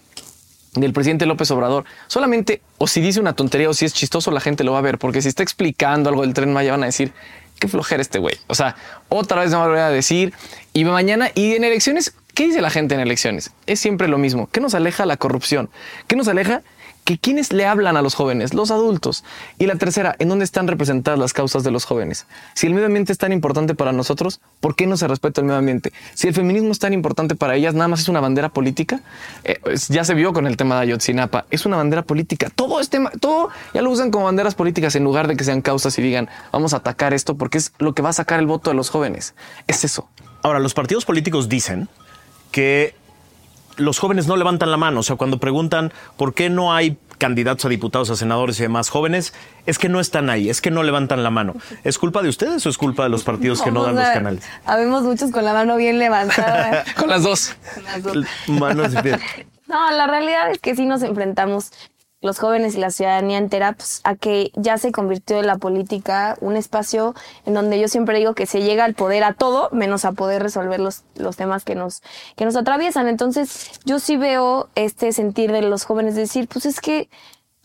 [0.74, 4.40] del presidente López Obrador, solamente o si dice una tontería o si es chistoso, la
[4.40, 6.86] gente lo va a ver, porque si está explicando algo del tren Maya van a
[6.86, 7.12] decir,
[7.62, 8.34] qué flojera este güey.
[8.48, 8.74] O sea,
[9.08, 10.34] otra vez me voy a decir,
[10.72, 13.52] y mañana, y en elecciones, ¿qué dice la gente en elecciones?
[13.66, 14.48] Es siempre lo mismo.
[14.50, 15.70] ¿Qué nos aleja la corrupción?
[16.08, 16.62] ¿Qué nos aleja?
[17.04, 19.24] Que quienes le hablan a los jóvenes, los adultos.
[19.58, 22.26] Y la tercera, ¿en dónde están representadas las causas de los jóvenes?
[22.54, 25.46] Si el medio ambiente es tan importante para nosotros, ¿por qué no se respeta el
[25.46, 25.92] medio ambiente?
[26.14, 29.00] Si el feminismo es tan importante para ellas, nada más es una bandera política.
[29.44, 32.50] Eh, ya se vio con el tema de Ayotzinapa, es una bandera política.
[32.54, 35.98] Todo este, todo ya lo usan como banderas políticas en lugar de que sean causas
[35.98, 38.70] y digan, vamos a atacar esto porque es lo que va a sacar el voto
[38.70, 39.34] de los jóvenes.
[39.66, 40.08] Es eso.
[40.42, 41.88] Ahora, los partidos políticos dicen
[42.50, 42.94] que
[43.76, 45.00] los jóvenes no levantan la mano.
[45.00, 48.88] O sea, cuando preguntan por qué no hay candidatos a diputados, a senadores y demás
[48.88, 49.32] jóvenes,
[49.66, 51.54] es que no están ahí, es que no levantan la mano.
[51.84, 54.44] ¿Es culpa de ustedes o es culpa de los partidos que no dan los canales?
[54.64, 56.84] Habemos muchos con la mano bien levantada.
[56.98, 57.54] con las dos.
[57.74, 58.16] Con las dos.
[58.48, 59.20] Manos y pies.
[59.68, 61.70] No, la realidad es que sí nos enfrentamos
[62.22, 66.38] los jóvenes y la ciudadanía entera pues, a que ya se convirtió en la política
[66.40, 70.04] un espacio en donde yo siempre digo que se llega al poder a todo menos
[70.04, 72.02] a poder resolver los, los temas que nos,
[72.36, 73.08] que nos atraviesan.
[73.08, 77.10] Entonces yo sí veo este sentir de los jóvenes decir, pues es que,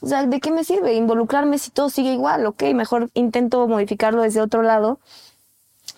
[0.02, 2.46] o sea, ¿de qué me sirve involucrarme si todo sigue igual?
[2.48, 5.00] Ok, mejor intento modificarlo desde otro lado,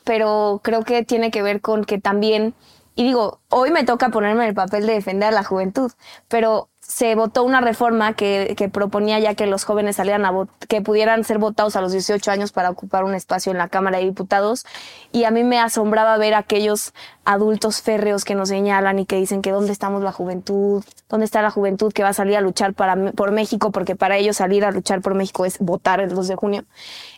[0.03, 2.53] pero creo que tiene que ver con que también
[2.99, 5.89] y digo, hoy me toca ponerme en el papel de defender a la juventud,
[6.27, 10.33] pero se votó una reforma que, que proponía ya que los jóvenes salieran a
[10.67, 13.99] que pudieran ser votados a los 18 años para ocupar un espacio en la Cámara
[13.99, 14.65] de Diputados.
[15.13, 19.41] Y a mí me asombraba ver aquellos adultos férreos que nos señalan y que dicen
[19.41, 22.73] que dónde estamos la juventud, dónde está la juventud que va a salir a luchar
[22.73, 26.27] para, por México, porque para ellos salir a luchar por México es votar el 2
[26.27, 26.65] de junio.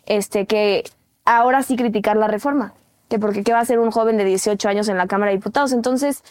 [0.05, 0.83] Este, que
[1.25, 2.75] ahora sí criticar la reforma,
[3.11, 5.37] que porque qué va a ser un joven de 18 años en la Cámara de
[5.37, 5.71] Diputados.
[5.73, 6.23] Entonces,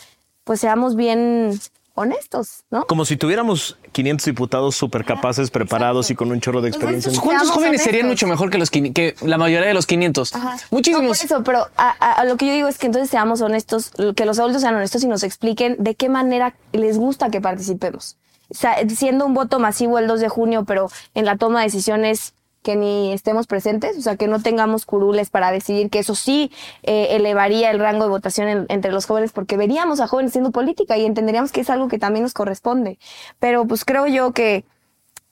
[0.42, 1.60] pues seamos bien
[1.94, 2.86] honestos, ¿no?
[2.86, 7.12] Como si tuviéramos 500 diputados súper capaces, preparados y con un chorro de experiencia.
[7.20, 10.34] ¿Cuántos jóvenes serían mucho mejor que, los, que la mayoría de los 500?
[10.34, 10.56] Ajá.
[10.70, 11.02] Muchísimos.
[11.02, 13.42] No, por eso, pero a, a- a lo que yo digo es que entonces seamos
[13.42, 17.40] honestos, que los adultos sean honestos y nos expliquen de qué manera les gusta que
[17.42, 18.16] participemos.
[18.48, 21.66] O sea, siendo un voto masivo el 2 de junio, pero en la toma de
[21.66, 26.14] decisiones que ni estemos presentes, o sea, que no tengamos curules para decidir que eso
[26.14, 26.50] sí
[26.82, 30.50] eh, elevaría el rango de votación en- entre los jóvenes, porque veríamos a jóvenes haciendo
[30.50, 32.98] política y entenderíamos que es algo que también nos corresponde.
[33.38, 34.64] Pero pues creo yo que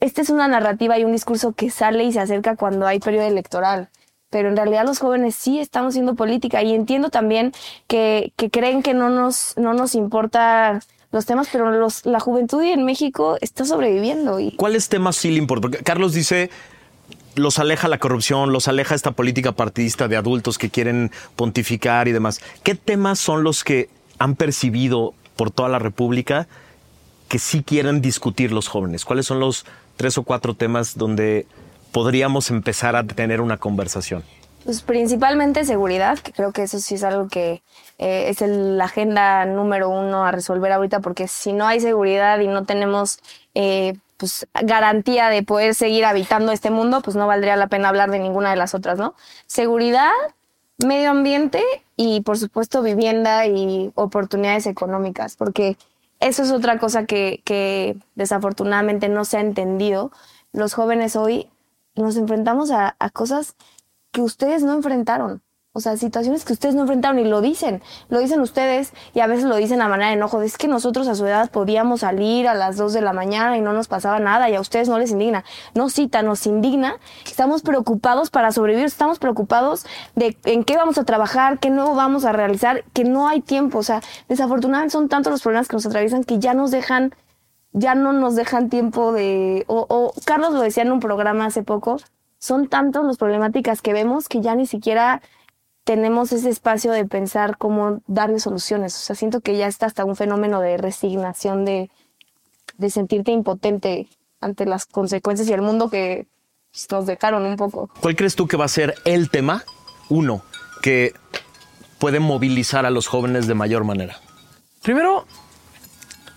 [0.01, 3.27] esta es una narrativa y un discurso que sale y se acerca cuando hay periodo
[3.27, 3.89] electoral.
[4.31, 7.53] Pero en realidad los jóvenes sí estamos haciendo política y entiendo también
[7.87, 12.63] que, que creen que no nos, no nos importa los temas, pero los, la juventud
[12.63, 14.39] en México está sobreviviendo.
[14.57, 15.71] ¿Cuáles temas sí le importan?
[15.71, 16.51] Porque Carlos dice,
[17.35, 22.13] los aleja la corrupción, los aleja esta política partidista de adultos que quieren pontificar y
[22.13, 22.41] demás.
[22.63, 23.89] ¿Qué temas son los que
[24.19, 26.49] han percibido por toda la República
[27.29, 29.05] que sí quieren discutir los jóvenes?
[29.05, 31.47] ¿Cuáles son los tres o cuatro temas donde
[31.93, 34.25] podríamos empezar a tener una conversación?
[34.65, 37.63] Pues principalmente seguridad, que creo que eso sí es algo que
[37.99, 42.49] eh, es la agenda número uno a resolver ahorita, porque si no hay seguridad y
[42.49, 43.21] no tenemos
[43.55, 48.11] eh, pues garantía de poder seguir habitando este mundo, pues no valdría la pena hablar
[48.11, 49.15] de ninguna de las otras, ¿no?
[49.47, 50.11] Seguridad,
[50.85, 51.63] medio ambiente
[51.97, 55.79] y por supuesto vivienda y oportunidades económicas, porque
[56.21, 60.11] eso es otra cosa que, que desafortunadamente no se ha entendido.
[60.53, 61.49] Los jóvenes hoy
[61.95, 63.55] nos enfrentamos a, a cosas
[64.11, 65.43] que ustedes no enfrentaron.
[65.79, 67.83] O sea, situaciones que ustedes no enfrentaron y lo dicen.
[68.09, 70.43] Lo dicen ustedes y a veces lo dicen a manera de enojo.
[70.43, 73.61] Es que nosotros a su edad podíamos salir a las 2 de la mañana y
[73.61, 75.45] no nos pasaba nada y a ustedes no les indigna.
[75.75, 76.97] No cita, nos indigna.
[77.25, 78.87] Estamos preocupados para sobrevivir.
[78.87, 79.87] Estamos preocupados
[80.17, 83.79] de en qué vamos a trabajar, qué nuevo vamos a realizar, que no hay tiempo.
[83.79, 87.15] O sea, desafortunadamente son tantos los problemas que nos atraviesan que ya nos dejan
[87.73, 91.63] ya no nos dejan tiempo de, o, o Carlos lo decía en un programa hace
[91.63, 91.99] poco,
[92.39, 95.23] son tantos las problemáticas que vemos que ya ni siquiera
[95.89, 98.95] tenemos ese espacio de pensar cómo darle soluciones.
[98.95, 101.91] O sea, siento que ya está hasta un fenómeno de resignación, de,
[102.77, 104.07] de sentirte impotente
[104.43, 106.27] ante las consecuencias y el mundo que
[106.71, 107.89] pues, nos dejaron un poco.
[108.03, 109.65] ¿Cuál crees tú que va a ser el tema,
[110.11, 110.43] uno,
[110.83, 111.15] que
[111.99, 114.21] puede movilizar a los jóvenes de mayor manera?
[114.83, 115.25] Primero,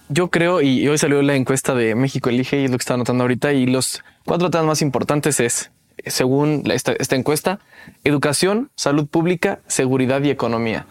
[0.07, 2.99] yo creo, y hoy salió la encuesta de México Elige y es lo que estaba
[2.99, 5.70] notando ahorita, y los cuatro temas más importantes es,
[6.05, 7.59] según esta, esta encuesta,
[8.03, 10.85] educación, salud pública, seguridad y economía.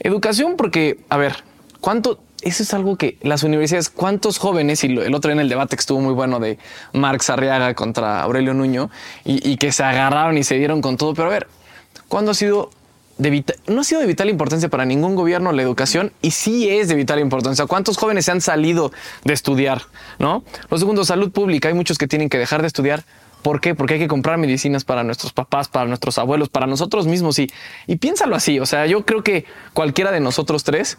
[0.00, 1.36] Educación porque, a ver,
[1.80, 2.20] ¿cuánto?
[2.42, 4.84] Eso es algo que las universidades, ¿cuántos jóvenes?
[4.84, 6.58] Y el otro en el debate que estuvo muy bueno de
[6.92, 8.90] Marx Arriaga contra Aurelio Nuño
[9.24, 11.14] y, que se agarraron y se dieron con todo.
[11.14, 11.48] Pero a ver,
[12.08, 12.70] ¿cuándo ha sido
[13.66, 16.94] no ha sido de vital importancia para ningún gobierno la educación y sí es de
[16.94, 17.64] vital importancia.
[17.64, 18.92] ¿Cuántos jóvenes se han salido
[19.24, 19.82] de estudiar?
[20.18, 20.44] ¿No?
[20.70, 21.68] Lo segundo, salud pública.
[21.68, 23.04] Hay muchos que tienen que dejar de estudiar.
[23.46, 23.76] ¿Por qué?
[23.76, 27.38] Porque hay que comprar medicinas para nuestros papás, para nuestros abuelos, para nosotros mismos.
[27.38, 27.48] Y,
[27.86, 28.58] y piénsalo así.
[28.58, 30.98] O sea, yo creo que cualquiera de nosotros tres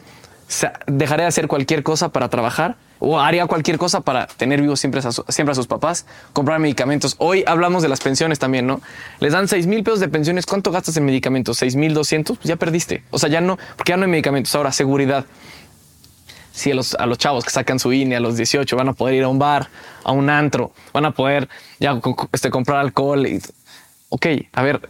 [0.85, 5.01] dejaría de hacer cualquier cosa para trabajar o haría cualquier cosa para tener vivos siempre
[5.01, 7.15] a, siempre a sus papás, comprar medicamentos.
[7.17, 8.79] Hoy hablamos de las pensiones también, ¿no?
[9.19, 10.45] Les dan 6 mil pesos de pensiones.
[10.45, 11.57] ¿Cuánto gastas en medicamentos?
[11.57, 13.03] 6 mil 200, pues ya perdiste.
[13.09, 14.55] O sea, ya no, porque ya no hay medicamentos.
[14.55, 15.25] Ahora, seguridad.
[16.57, 18.93] Si a los, a los chavos que sacan su INE a los 18 van a
[18.93, 19.69] poder ir a un bar,
[20.03, 21.47] a un antro, van a poder
[21.79, 23.27] ya este, comprar alcohol.
[23.27, 23.39] Y,
[24.09, 24.89] ok, a ver,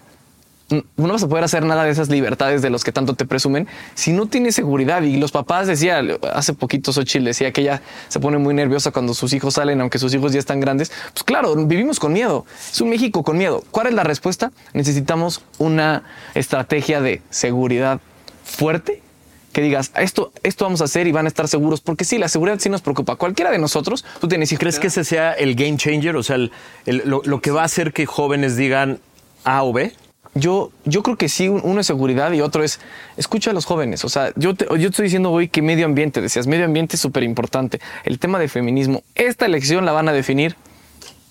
[0.69, 3.67] no vas a poder hacer nada de esas libertades de los que tanto te presumen
[3.95, 5.01] si no tienes seguridad.
[5.01, 6.01] Y los papás decía,
[6.33, 9.99] hace poquito Xochitl decía que ella se pone muy nerviosa cuando sus hijos salen, aunque
[9.99, 10.89] sus hijos ya están grandes.
[11.11, 12.45] Pues claro, vivimos con miedo.
[12.71, 13.61] Es un México con miedo.
[13.71, 14.53] ¿Cuál es la respuesta?
[14.71, 16.03] Necesitamos una
[16.33, 17.99] estrategia de seguridad
[18.45, 19.01] fuerte
[19.57, 22.27] que digas, esto, esto vamos a hacer y van a estar seguros, porque sí, la
[22.27, 23.15] seguridad sí nos preocupa.
[23.15, 24.59] Cualquiera de nosotros, tú tienes hijos.
[24.59, 26.15] ¿Crees que ese sea el game changer?
[26.15, 26.37] O sea,
[26.85, 28.99] lo, lo que va a hacer que jóvenes digan
[29.45, 29.93] A o B?
[30.35, 32.79] yo, yo creo que sí, uno es seguridad y otro es
[33.15, 34.05] escucha a los jóvenes.
[34.05, 37.23] O sea, yo, yo estoy diciendo hoy que medio ambiente, decías, medio ambiente es súper
[37.23, 37.81] importante.
[38.03, 40.55] El tema de feminismo, esta elección la van a definir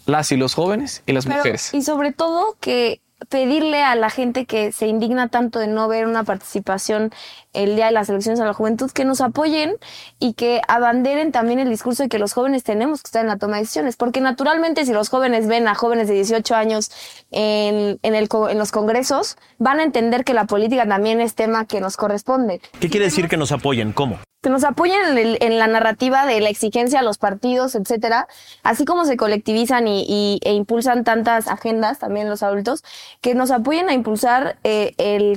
[0.05, 1.73] las y los jóvenes y las mujeres.
[1.75, 6.07] Y sobre todo que pedirle a la gente que se indigna tanto de no ver
[6.07, 7.13] una participación
[7.57, 9.75] el día de las elecciones a la juventud que nos apoyen
[10.19, 13.39] y que abanderen también el discurso de que los jóvenes tenemos que estar en la
[13.39, 16.91] toma de decisiones, porque naturalmente si los jóvenes ven a jóvenes de 18 años
[17.31, 21.65] en, en, el, en los congresos, van a entender que la política también es tema
[21.67, 22.61] que nos corresponde.
[22.79, 23.93] ¿Qué quiere decir que nos apoyen?
[23.93, 24.19] ¿Cómo?
[24.47, 28.29] que nos apoyen en, la narrativa de la exigencia a los partidos, etcétera,
[28.63, 32.85] así como se colectivizan y, e impulsan tantas agendas, también los adultos,
[33.21, 35.37] que nos apoyen a impulsar eh, el,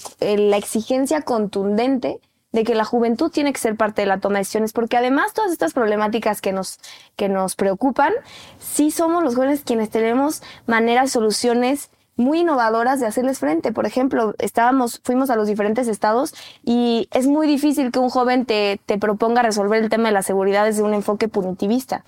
[0.52, 2.09] la exigencia contundente
[2.52, 5.34] de que la juventud tiene que ser parte de la toma de decisiones, porque además
[5.34, 6.80] todas estas problemáticas que nos,
[7.16, 8.14] que nos preocupan,
[8.60, 13.72] sí somos los jóvenes quienes tenemos maneras, soluciones muy innovadoras de hacerles frente.
[13.72, 16.34] Por ejemplo, estábamos, fuimos a los diferentes estados
[16.66, 20.22] y es muy difícil que un joven te, te proponga resolver el tema de la
[20.22, 22.04] seguridad desde un enfoque punitivista.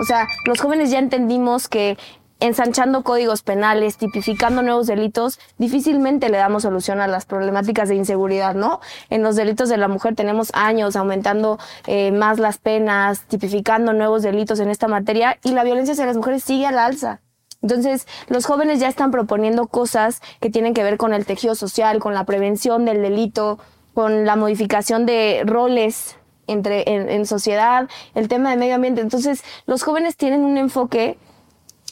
[0.00, 1.98] O sea, los jóvenes ya entendimos que
[2.40, 8.54] ensanchando códigos penales, tipificando nuevos delitos, difícilmente le damos solución a las problemáticas de inseguridad,
[8.54, 8.80] ¿no?
[9.10, 14.22] En los delitos de la mujer tenemos años aumentando eh, más las penas, tipificando nuevos
[14.22, 17.20] delitos en esta materia y la violencia hacia las mujeres sigue al alza.
[17.62, 21.98] Entonces, los jóvenes ya están proponiendo cosas que tienen que ver con el tejido social,
[21.98, 23.58] con la prevención del delito,
[23.94, 29.00] con la modificación de roles entre, en, sociedad, el tema de medio ambiente.
[29.00, 31.18] Entonces, los jóvenes tienen un enfoque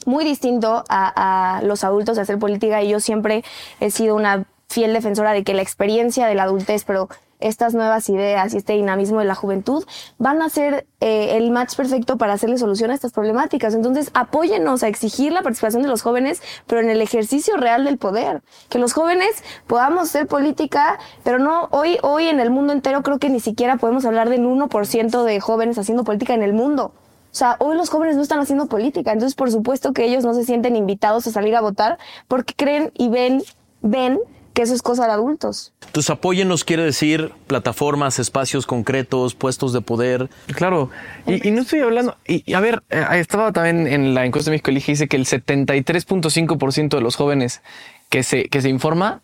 [0.06, 3.44] muy distinto a, los adultos de hacer política y yo siempre
[3.80, 7.08] he sido una fiel defensora de que la experiencia de la adultez, pero
[7.40, 9.84] estas nuevas ideas y este dinamismo de la juventud
[10.18, 13.74] van a ser eh, el match perfecto para hacerle solución a estas problemáticas.
[13.74, 17.98] Entonces, apóyennos a exigir la participación de los jóvenes, pero en el ejercicio real del
[17.98, 18.42] poder.
[18.70, 23.18] Que los jóvenes podamos hacer política, pero no hoy, hoy en el mundo entero creo
[23.18, 26.94] que ni siquiera podemos hablar del 1% de jóvenes haciendo política en el mundo.
[27.34, 30.34] O sea, hoy los jóvenes no están haciendo política, entonces por supuesto que ellos no
[30.34, 33.42] se sienten invitados a salir a votar porque creen y ven,
[33.82, 34.20] ven
[34.52, 35.72] que eso es cosa de adultos.
[35.90, 36.12] Tus
[36.46, 40.30] nos quiere decir plataformas, espacios concretos, puestos de poder.
[40.54, 40.90] Claro,
[41.26, 44.70] y, no estoy hablando, y, a ver, eh, estaba también en la encuesta de México
[44.70, 47.62] Elige, dice que el 73.5% de los jóvenes
[48.10, 49.22] que se, que se informa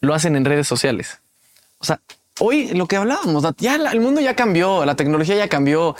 [0.00, 1.20] lo hacen en redes sociales.
[1.78, 2.00] O sea,
[2.40, 5.94] hoy lo que hablábamos, ya el mundo ya cambió, la tecnología ya cambió.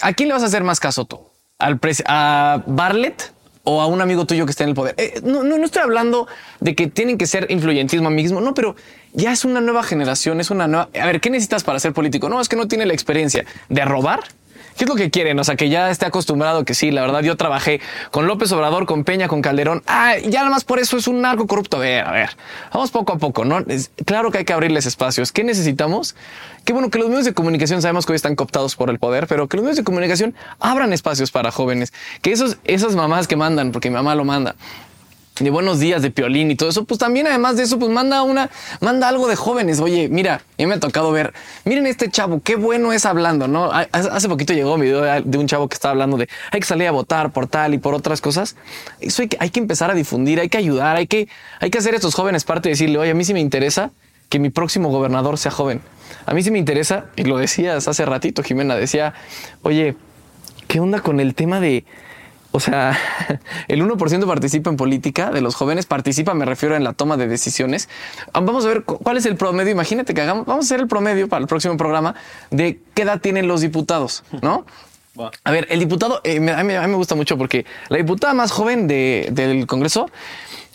[0.00, 1.20] ¿A quién le vas a hacer más caso tú?
[1.58, 3.32] ¿Al ¿A Barlett?
[3.64, 4.94] o a un amigo tuyo que está en el poder.
[4.98, 6.26] Eh, no, no, no, estoy hablando
[6.60, 8.74] de que tienen que ser influyentismo mismo, no, pero
[9.12, 10.88] ya es una nueva generación, es una nueva.
[11.00, 12.28] A ver, ¿qué necesitas para ser político?
[12.28, 14.20] No, es que no tiene la experiencia de robar
[14.76, 15.38] ¿Qué es lo que quieren?
[15.38, 17.80] O sea, que ya esté acostumbrado que sí, la verdad, yo trabajé
[18.10, 19.82] con López Obrador, con Peña, con Calderón.
[19.86, 21.76] Ah, ya nada más por eso es un narco corrupto.
[21.76, 22.30] A ver, a ver,
[22.72, 23.64] vamos poco a poco, ¿no?
[24.04, 25.32] Claro que hay que abrirles espacios.
[25.32, 26.16] ¿Qué necesitamos?
[26.64, 29.26] Qué bueno que los medios de comunicación sabemos que hoy están cooptados por el poder,
[29.26, 31.92] pero que los medios de comunicación abran espacios para jóvenes.
[32.20, 34.54] Que esos, esas mamás que mandan, porque mi mamá lo manda,
[35.44, 38.22] de buenos días, de piolín y todo eso, pues también además de eso, pues manda
[38.22, 38.50] una,
[38.80, 39.80] manda algo de jóvenes.
[39.80, 41.32] Oye, mira, a me ha tocado ver,
[41.64, 43.70] miren este chavo, qué bueno es hablando, ¿no?
[43.72, 46.88] Hace poquito llegó un video de un chavo que estaba hablando de hay que salir
[46.88, 48.56] a votar por tal y por otras cosas.
[49.00, 51.28] Eso hay que, hay que empezar a difundir, hay que ayudar, hay que,
[51.60, 53.90] hay que hacer a estos jóvenes parte de decirle, oye, a mí sí me interesa
[54.28, 55.82] que mi próximo gobernador sea joven.
[56.24, 59.14] A mí sí me interesa, y lo decías hace ratito, Jimena, decía,
[59.62, 59.96] oye,
[60.68, 61.84] ¿qué onda con el tema de
[62.52, 62.96] o sea,
[63.68, 67.26] el 1% participa en política, de los jóvenes participa, me refiero en la toma de
[67.26, 67.88] decisiones.
[68.32, 69.72] Vamos a ver cuál es el promedio.
[69.72, 72.14] Imagínate que hagamos, vamos a hacer el promedio para el próximo programa
[72.50, 74.64] de qué edad tienen los diputados, ¿no?
[75.44, 78.88] A ver, el diputado, eh, a, mí, me gusta mucho porque la diputada más joven
[78.88, 80.08] del Congreso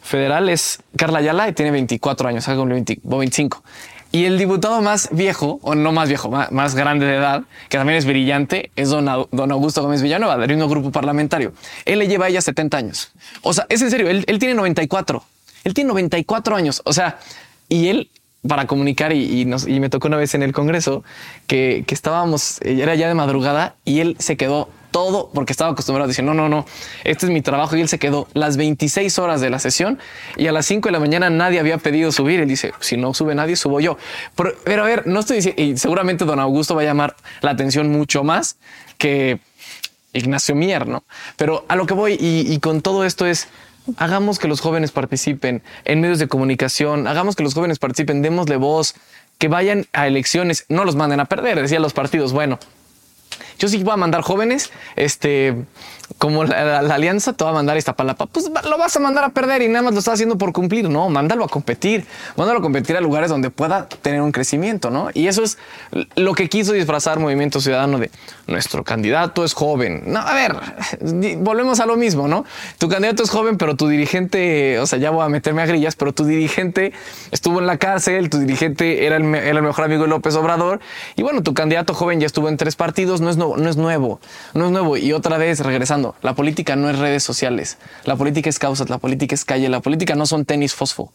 [0.04, 3.64] Federal es Carla Ayala y tiene 24 años, algo 25.
[4.12, 7.98] Y el diputado más viejo, o no más viejo, más, grande de edad, que también
[7.98, 11.54] es brillante, es don, Augusto Gómez Villanueva, del mismo grupo parlamentario.
[11.86, 13.12] Él le lleva a ella 70 años.
[13.42, 15.24] O sea, es en serio, él, tiene 94.
[15.64, 16.82] Él tiene 94 años.
[16.86, 17.20] O sea,
[17.68, 18.10] y él
[18.48, 21.04] para comunicar y, y, me tocó una vez en el Congreso
[21.48, 26.08] que, que estábamos, era ya de madrugada y él se quedó todo porque estaba acostumbrado
[26.08, 26.66] decir, no, no, no,
[27.04, 27.78] este es mi trabajo.
[27.78, 30.00] Y él se quedó las 26 horas de la sesión
[30.38, 32.40] y a las 5 de la mañana nadie había pedido subir.
[32.40, 34.00] Él dice, si no sube nadie, subo yo.
[34.36, 37.92] Pero, a ver, no estoy diciendo, y seguramente don Augusto va a llamar la atención
[37.92, 38.58] mucho más
[38.98, 39.40] que
[40.14, 41.04] Ignacio Mier, ¿no?
[41.36, 43.50] Pero a lo que voy y, y con todo esto es,
[43.98, 48.58] hagamos que los jóvenes participen en medios de comunicación, hagamos que los jóvenes participen, démosle
[48.58, 48.96] voz,
[49.38, 52.58] que vayan a elecciones, no los manden a perder, decía los partidos, bueno,
[53.58, 55.56] yo sí voy a mandar jóvenes, este,
[56.18, 59.30] como la, alianza te va a mandar esta palapa, pues lo vas a mandar a
[59.30, 60.90] perder y nada más lo estás haciendo por cumplir.
[60.90, 65.10] No, mándalo a competir, mándalo a competir a lugares donde pueda tener un crecimiento, ¿no?
[65.14, 65.58] Y eso es
[66.16, 68.10] lo que quiso disfrazar Movimiento Ciudadano de
[68.48, 70.04] nuestro candidato es joven.
[70.08, 70.56] No, a ver,
[71.38, 72.46] volvemos a lo mismo, ¿no?
[72.78, 75.96] Tu candidato es joven, pero tu dirigente, o sea, ya voy a meterme a grillas,
[75.96, 76.94] pero tu dirigente
[77.32, 80.80] estuvo en la cárcel, tu dirigente era el, mejor amigo de López Obrador
[81.16, 83.78] y bueno, tu candidato joven ya estuvo en tres partidos, no es, no, no es
[83.78, 84.20] nuevo,
[84.54, 84.98] no es nuevo.
[84.98, 88.98] Y otra vez regresando la política no es redes sociales, la política es causas, la
[88.98, 91.14] política es calle, la política no son tenis fosfo.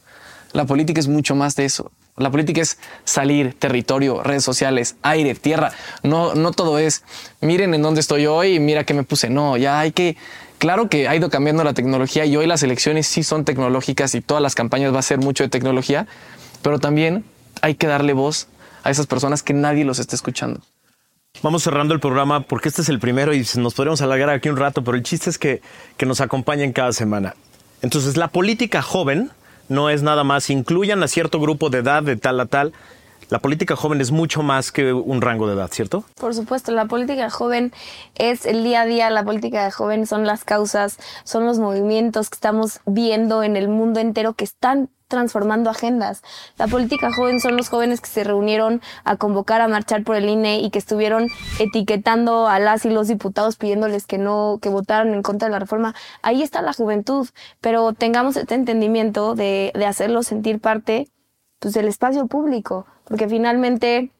[0.52, 1.90] La política es mucho más de eso.
[2.16, 5.72] La política es salir, territorio, redes sociales, aire, tierra.
[6.02, 7.04] No, no todo es,
[7.40, 9.30] miren en dónde estoy hoy y mira qué me puse.
[9.30, 10.18] No, ya hay que,
[10.58, 14.20] claro que ha ido cambiando la tecnología y hoy las elecciones sí son tecnológicas y
[14.20, 16.06] todas las campañas va a ser mucho de tecnología,
[16.60, 17.24] pero también
[17.62, 18.48] hay que darle voz
[18.84, 20.60] a esas personas que nadie los está escuchando.
[21.40, 24.56] Vamos cerrando el programa porque este es el primero y nos podríamos alargar aquí un
[24.56, 25.60] rato, pero el chiste es que,
[25.96, 27.34] que nos acompañen cada semana.
[27.80, 29.30] Entonces, la política joven
[29.68, 32.72] no es nada más, incluyan a cierto grupo de edad de tal a tal.
[33.28, 36.04] La política joven es mucho más que un rango de edad, ¿cierto?
[36.20, 37.72] Por supuesto, la política joven
[38.14, 42.36] es el día a día, la política joven son las causas, son los movimientos que
[42.36, 46.22] estamos viendo en el mundo entero que están transformando agendas.
[46.56, 50.28] La política joven son los jóvenes que se reunieron a convocar a marchar por el
[50.28, 55.12] INE y que estuvieron etiquetando a las y los diputados pidiéndoles que no, que votaran
[55.12, 55.94] en contra de la reforma.
[56.22, 57.28] Ahí está la juventud,
[57.60, 61.08] pero tengamos este entendimiento de, de hacerlos sentir parte
[61.58, 64.10] pues, del espacio público, porque finalmente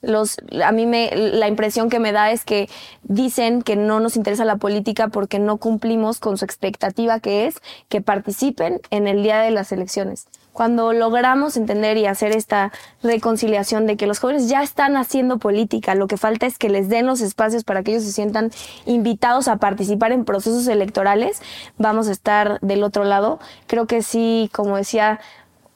[0.00, 2.68] los, a mí me, la impresión que me da es que
[3.02, 7.56] dicen que no nos interesa la política porque no cumplimos con su expectativa que es
[7.88, 10.26] que participen en el día de las elecciones.
[10.52, 15.94] Cuando logramos entender y hacer esta reconciliación de que los jóvenes ya están haciendo política,
[15.94, 18.50] lo que falta es que les den los espacios para que ellos se sientan
[18.84, 21.40] invitados a participar en procesos electorales,
[21.76, 23.38] vamos a estar del otro lado.
[23.68, 25.20] Creo que sí, como decía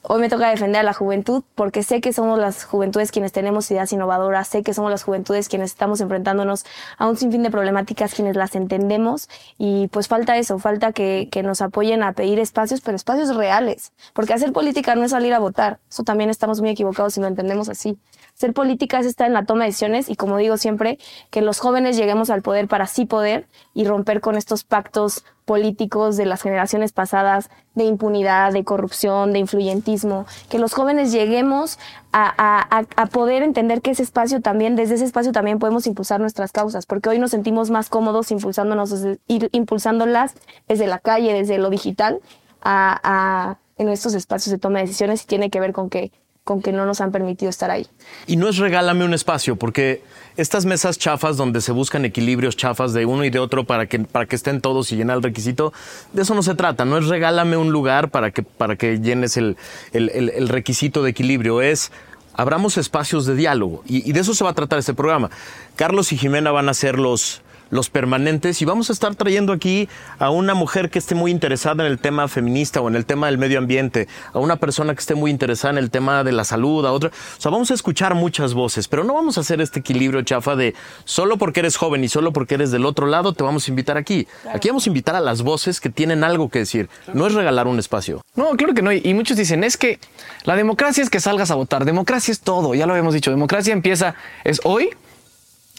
[0.05, 3.71] Hoy me toca defender a la juventud porque sé que somos las juventudes quienes tenemos
[3.71, 6.65] ideas innovadoras, sé que somos las juventudes quienes estamos enfrentándonos
[6.97, 11.41] a un sinfín de problemáticas, quienes las entendemos y pues falta eso, falta que, que
[11.41, 15.39] nos apoyen a pedir espacios, pero espacios reales, porque hacer política no es salir a
[15.39, 17.97] votar, eso también estamos muy equivocados si lo entendemos así.
[18.33, 20.97] Ser política es estar en la toma de decisiones y como digo siempre,
[21.29, 26.17] que los jóvenes lleguemos al poder para sí poder y romper con estos pactos políticos
[26.17, 31.79] de las generaciones pasadas de impunidad, de corrupción, de influyentismo, que los jóvenes lleguemos
[32.11, 36.85] a, poder entender que ese espacio también, desde ese espacio también podemos impulsar nuestras causas,
[36.85, 38.93] porque hoy nos sentimos más cómodos impulsándonos,
[39.27, 40.33] impulsándolas
[40.67, 42.19] desde la calle, desde lo digital,
[42.61, 46.11] a, en estos espacios de toma de decisiones y tiene que ver con que
[46.43, 47.87] con que no nos han permitido estar ahí.
[48.27, 50.03] Y no es regálame un espacio, porque
[50.35, 53.99] estas mesas chafas donde se buscan equilibrios chafas de uno y de otro para que,
[53.99, 55.71] para que estén todos y llenar el requisito,
[56.11, 56.83] de eso no se trata.
[56.83, 59.55] No es regálame un lugar para que, para que llenes el,
[59.93, 61.61] el, el requisito de equilibrio.
[61.61, 61.91] Es
[62.33, 63.83] abramos espacios de diálogo.
[63.85, 65.29] Y, y, de eso se va a tratar este programa.
[65.75, 69.89] Carlos y Jimena van a ser los, los permanentes y vamos a estar trayendo aquí
[70.19, 73.27] a una mujer que esté muy interesada en el tema feminista o en el tema
[73.27, 76.43] del medio ambiente, a una persona que esté muy interesada en el tema de la
[76.43, 77.09] salud, a otra.
[77.09, 80.55] O sea, vamos a escuchar muchas voces, pero no vamos a hacer este equilibrio chafa
[80.55, 83.71] de solo porque eres joven y solo porque eres del otro lado te vamos a
[83.71, 84.27] invitar aquí.
[84.53, 86.89] Aquí vamos a invitar a las voces que tienen algo que decir.
[87.13, 88.21] No es regalar un espacio.
[88.35, 88.91] No, claro que no.
[88.91, 89.99] Y muchos dicen, es que
[90.43, 91.85] la democracia es que salgas a votar.
[91.85, 92.73] Democracia es todo.
[92.73, 93.31] Ya lo habíamos dicho.
[93.31, 94.89] Democracia empieza, es hoy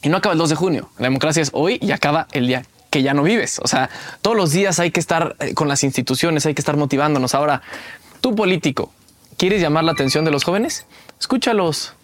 [0.05, 0.91] y no acaba el 2 de junio.
[0.99, 3.59] La democracia es hoy y acaba el día que ya no vives.
[3.61, 3.89] O sea,
[4.21, 7.35] todos los días hay que estar eh, con las instituciones, hay que estar motivándonos.
[7.35, 7.63] Ahora,
[8.21, 8.93] tú político,
[9.39, 10.85] ¿quieres llamar la atención de los jóvenes?
[11.19, 11.95] Escúchalos,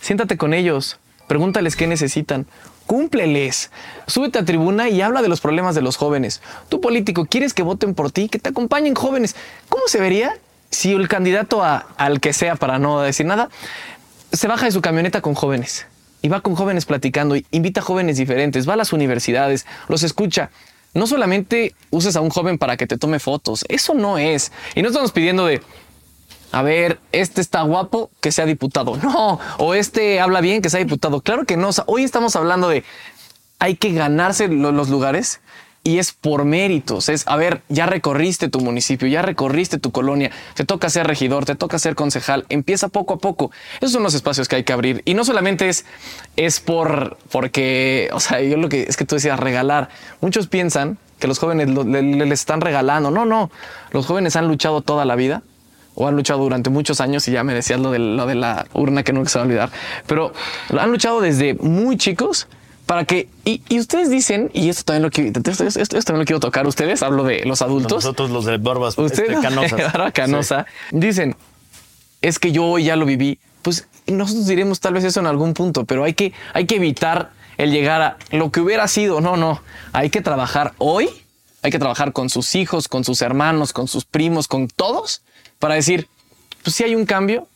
[0.00, 2.46] siéntate con ellos, pregúntales qué necesitan,
[2.86, 3.72] cúmpleles,
[4.06, 6.40] súbete a tribuna y habla de los problemas de los jóvenes.
[6.68, 9.34] Tú político, ¿quieres que voten por ti, que te acompañen jóvenes?
[9.68, 10.38] ¿Cómo se vería
[10.70, 13.48] si el candidato al que sea, para no decir nada,
[14.32, 15.86] se baja de su camioneta con jóvenes?
[16.22, 20.50] Y va con jóvenes platicando, invita a jóvenes diferentes, va a las universidades, los escucha.
[20.92, 24.52] No solamente uses a un joven para que te tome fotos, eso no es.
[24.74, 25.62] Y no estamos pidiendo de,
[26.52, 28.96] a ver, este está guapo, que sea diputado.
[28.96, 31.20] No, o este habla bien, que sea diputado.
[31.20, 31.70] Claro que no.
[31.86, 32.84] hoy estamos hablando de,
[33.58, 35.40] hay que ganarse los lugares
[35.82, 37.08] y es por méritos.
[37.08, 41.44] Es, a ver, ya recorriste tu municipio, ya recorriste tu colonia, te toca ser regidor,
[41.44, 43.50] te toca ser concejal, empieza poco a poco.
[43.76, 45.02] Esos son los espacios que hay que abrir.
[45.04, 45.86] Y no solamente es,
[46.36, 49.88] es por, porque, o sea, yo lo que es que tú decías regalar.
[50.20, 53.10] Muchos piensan que los jóvenes les están regalando.
[53.10, 53.50] No, no.
[53.90, 55.42] Los jóvenes han luchado toda la vida
[55.94, 58.66] o han luchado durante muchos años y ya me decías lo de, lo de la
[58.72, 59.70] urna que nunca se va a olvidar,
[60.06, 60.32] pero
[60.78, 62.46] han luchado desde muy chicos
[62.90, 66.22] para que, y, y, ustedes dicen, y esto también lo quiero, esto, esto, esto, también
[66.22, 68.04] lo quiero tocar ustedes, hablo de los adultos.
[68.04, 69.92] Nosotros los de barbas ustedes, este, canosas.
[69.92, 70.96] barba canosa, sí.
[70.98, 71.36] dicen,
[72.20, 73.38] es que yo ya lo viví.
[73.62, 77.30] Pues nosotros diremos tal vez eso en algún punto, pero hay que, hay que evitar
[77.58, 79.20] el llegar a lo que hubiera sido.
[79.20, 79.62] No, no,
[79.92, 81.10] hay que trabajar hoy,
[81.62, 85.22] hay que trabajar con sus hijos, con sus hermanos, con sus primos, con todos,
[85.60, 86.08] para decir,
[86.64, 87.46] pues si hay un cambio,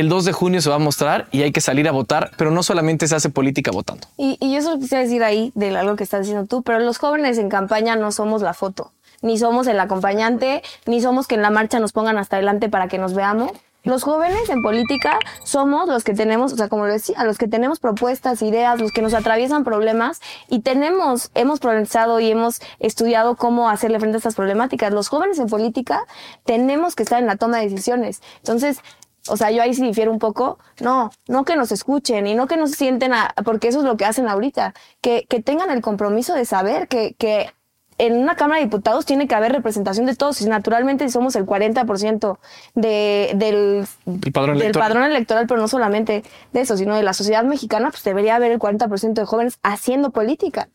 [0.00, 2.50] el 2 de junio se va a mostrar y hay que salir a votar, pero
[2.50, 4.06] no solamente se hace política votando.
[4.18, 7.38] Y, y eso quisiera decir ahí de algo que estás diciendo tú, pero los jóvenes
[7.38, 8.92] en campaña no somos la foto,
[9.22, 12.88] ni somos el acompañante, ni somos que en la marcha nos pongan hasta adelante para
[12.88, 13.52] que nos veamos.
[13.84, 17.46] Los jóvenes en política somos los que tenemos, o sea, como lo decía, los que
[17.46, 23.36] tenemos propuestas, ideas, los que nos atraviesan problemas y tenemos, hemos progresado y hemos estudiado
[23.36, 24.92] cómo hacerle frente a estas problemáticas.
[24.92, 26.00] Los jóvenes en política
[26.44, 28.22] tenemos que estar en la toma de decisiones.
[28.38, 28.80] Entonces,
[29.28, 30.58] o sea, yo ahí sí difiero un poco.
[30.80, 33.96] No, no que nos escuchen y no que nos sienten, a, porque eso es lo
[33.96, 34.74] que hacen ahorita.
[35.00, 37.50] Que, que tengan el compromiso de saber que, que
[37.98, 40.40] en una Cámara de Diputados tiene que haber representación de todos.
[40.42, 42.38] Y naturalmente somos el 40%
[42.74, 46.22] de, del, el padrón, del padrón electoral, pero no solamente
[46.52, 50.10] de eso, sino de la sociedad mexicana, pues debería haber el 40% de jóvenes haciendo
[50.10, 50.68] política.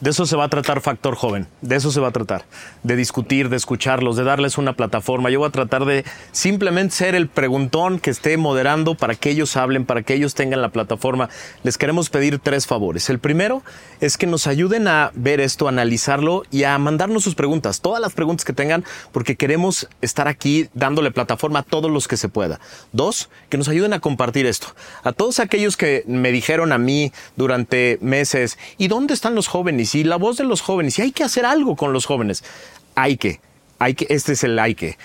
[0.00, 2.46] De eso se va a tratar Factor Joven, de eso se va a tratar,
[2.82, 5.30] de discutir, de escucharlos, de darles una plataforma.
[5.30, 9.56] Yo voy a tratar de simplemente ser el preguntón que esté moderando para que ellos
[9.56, 11.28] hablen, para que ellos tengan la plataforma.
[11.62, 13.08] Les queremos pedir tres favores.
[13.08, 13.62] El primero
[14.00, 18.14] es que nos ayuden a ver esto, analizarlo y a mandarnos sus preguntas, todas las
[18.14, 22.58] preguntas que tengan, porque queremos estar aquí dándole plataforma a todos los que se pueda.
[22.90, 24.74] Dos, que nos ayuden a compartir esto.
[25.04, 29.83] A todos aquellos que me dijeron a mí durante meses, ¿y dónde están los jóvenes?
[29.92, 32.44] Y la voz de los jóvenes, y hay que hacer algo con los jóvenes.
[32.94, 33.40] Hay que,
[33.78, 34.96] hay que, este es el hay que.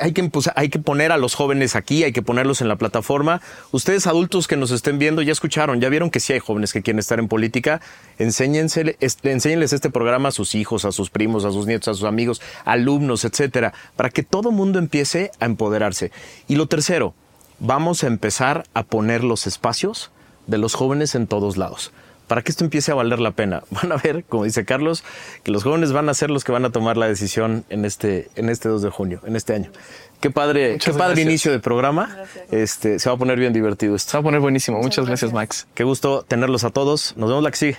[0.00, 3.42] Hay que, hay que poner a los jóvenes aquí, hay que ponerlos en la plataforma.
[3.72, 6.82] Ustedes adultos que nos estén viendo ya escucharon, ya vieron que sí hay jóvenes que
[6.82, 7.80] quieren estar en política.
[8.18, 12.04] Enséñense, enséñenles este programa a sus hijos, a sus primos, a sus nietos, a sus
[12.04, 16.10] amigos, alumnos, etcétera, para que todo mundo empiece a empoderarse.
[16.48, 17.14] Y lo tercero,
[17.58, 20.10] vamos a empezar a poner los espacios
[20.46, 21.92] de los jóvenes en todos lados
[22.30, 23.64] para que esto empiece a valer la pena.
[23.70, 25.02] Van a ver, como dice Carlos,
[25.42, 28.30] que los jóvenes van a ser los que van a tomar la decisión en este,
[28.36, 29.72] en este 2 de junio, en este año.
[30.20, 31.26] Qué padre, Muchas qué padre gracias.
[31.28, 32.18] inicio de programa.
[32.52, 34.12] Este, se va a poner bien divertido esto.
[34.12, 34.80] Se va a poner buenísimo.
[34.80, 35.66] Muchas, gracias, Max.
[35.74, 37.16] Qué gusto tenerlos a todos.
[37.16, 37.78] Nos vemos la que sigue.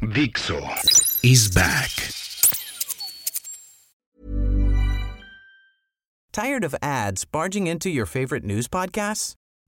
[0.00, 0.58] Dixo
[1.22, 1.90] is back.
[6.32, 9.36] Tired of ads barging into your favorite news podcasts?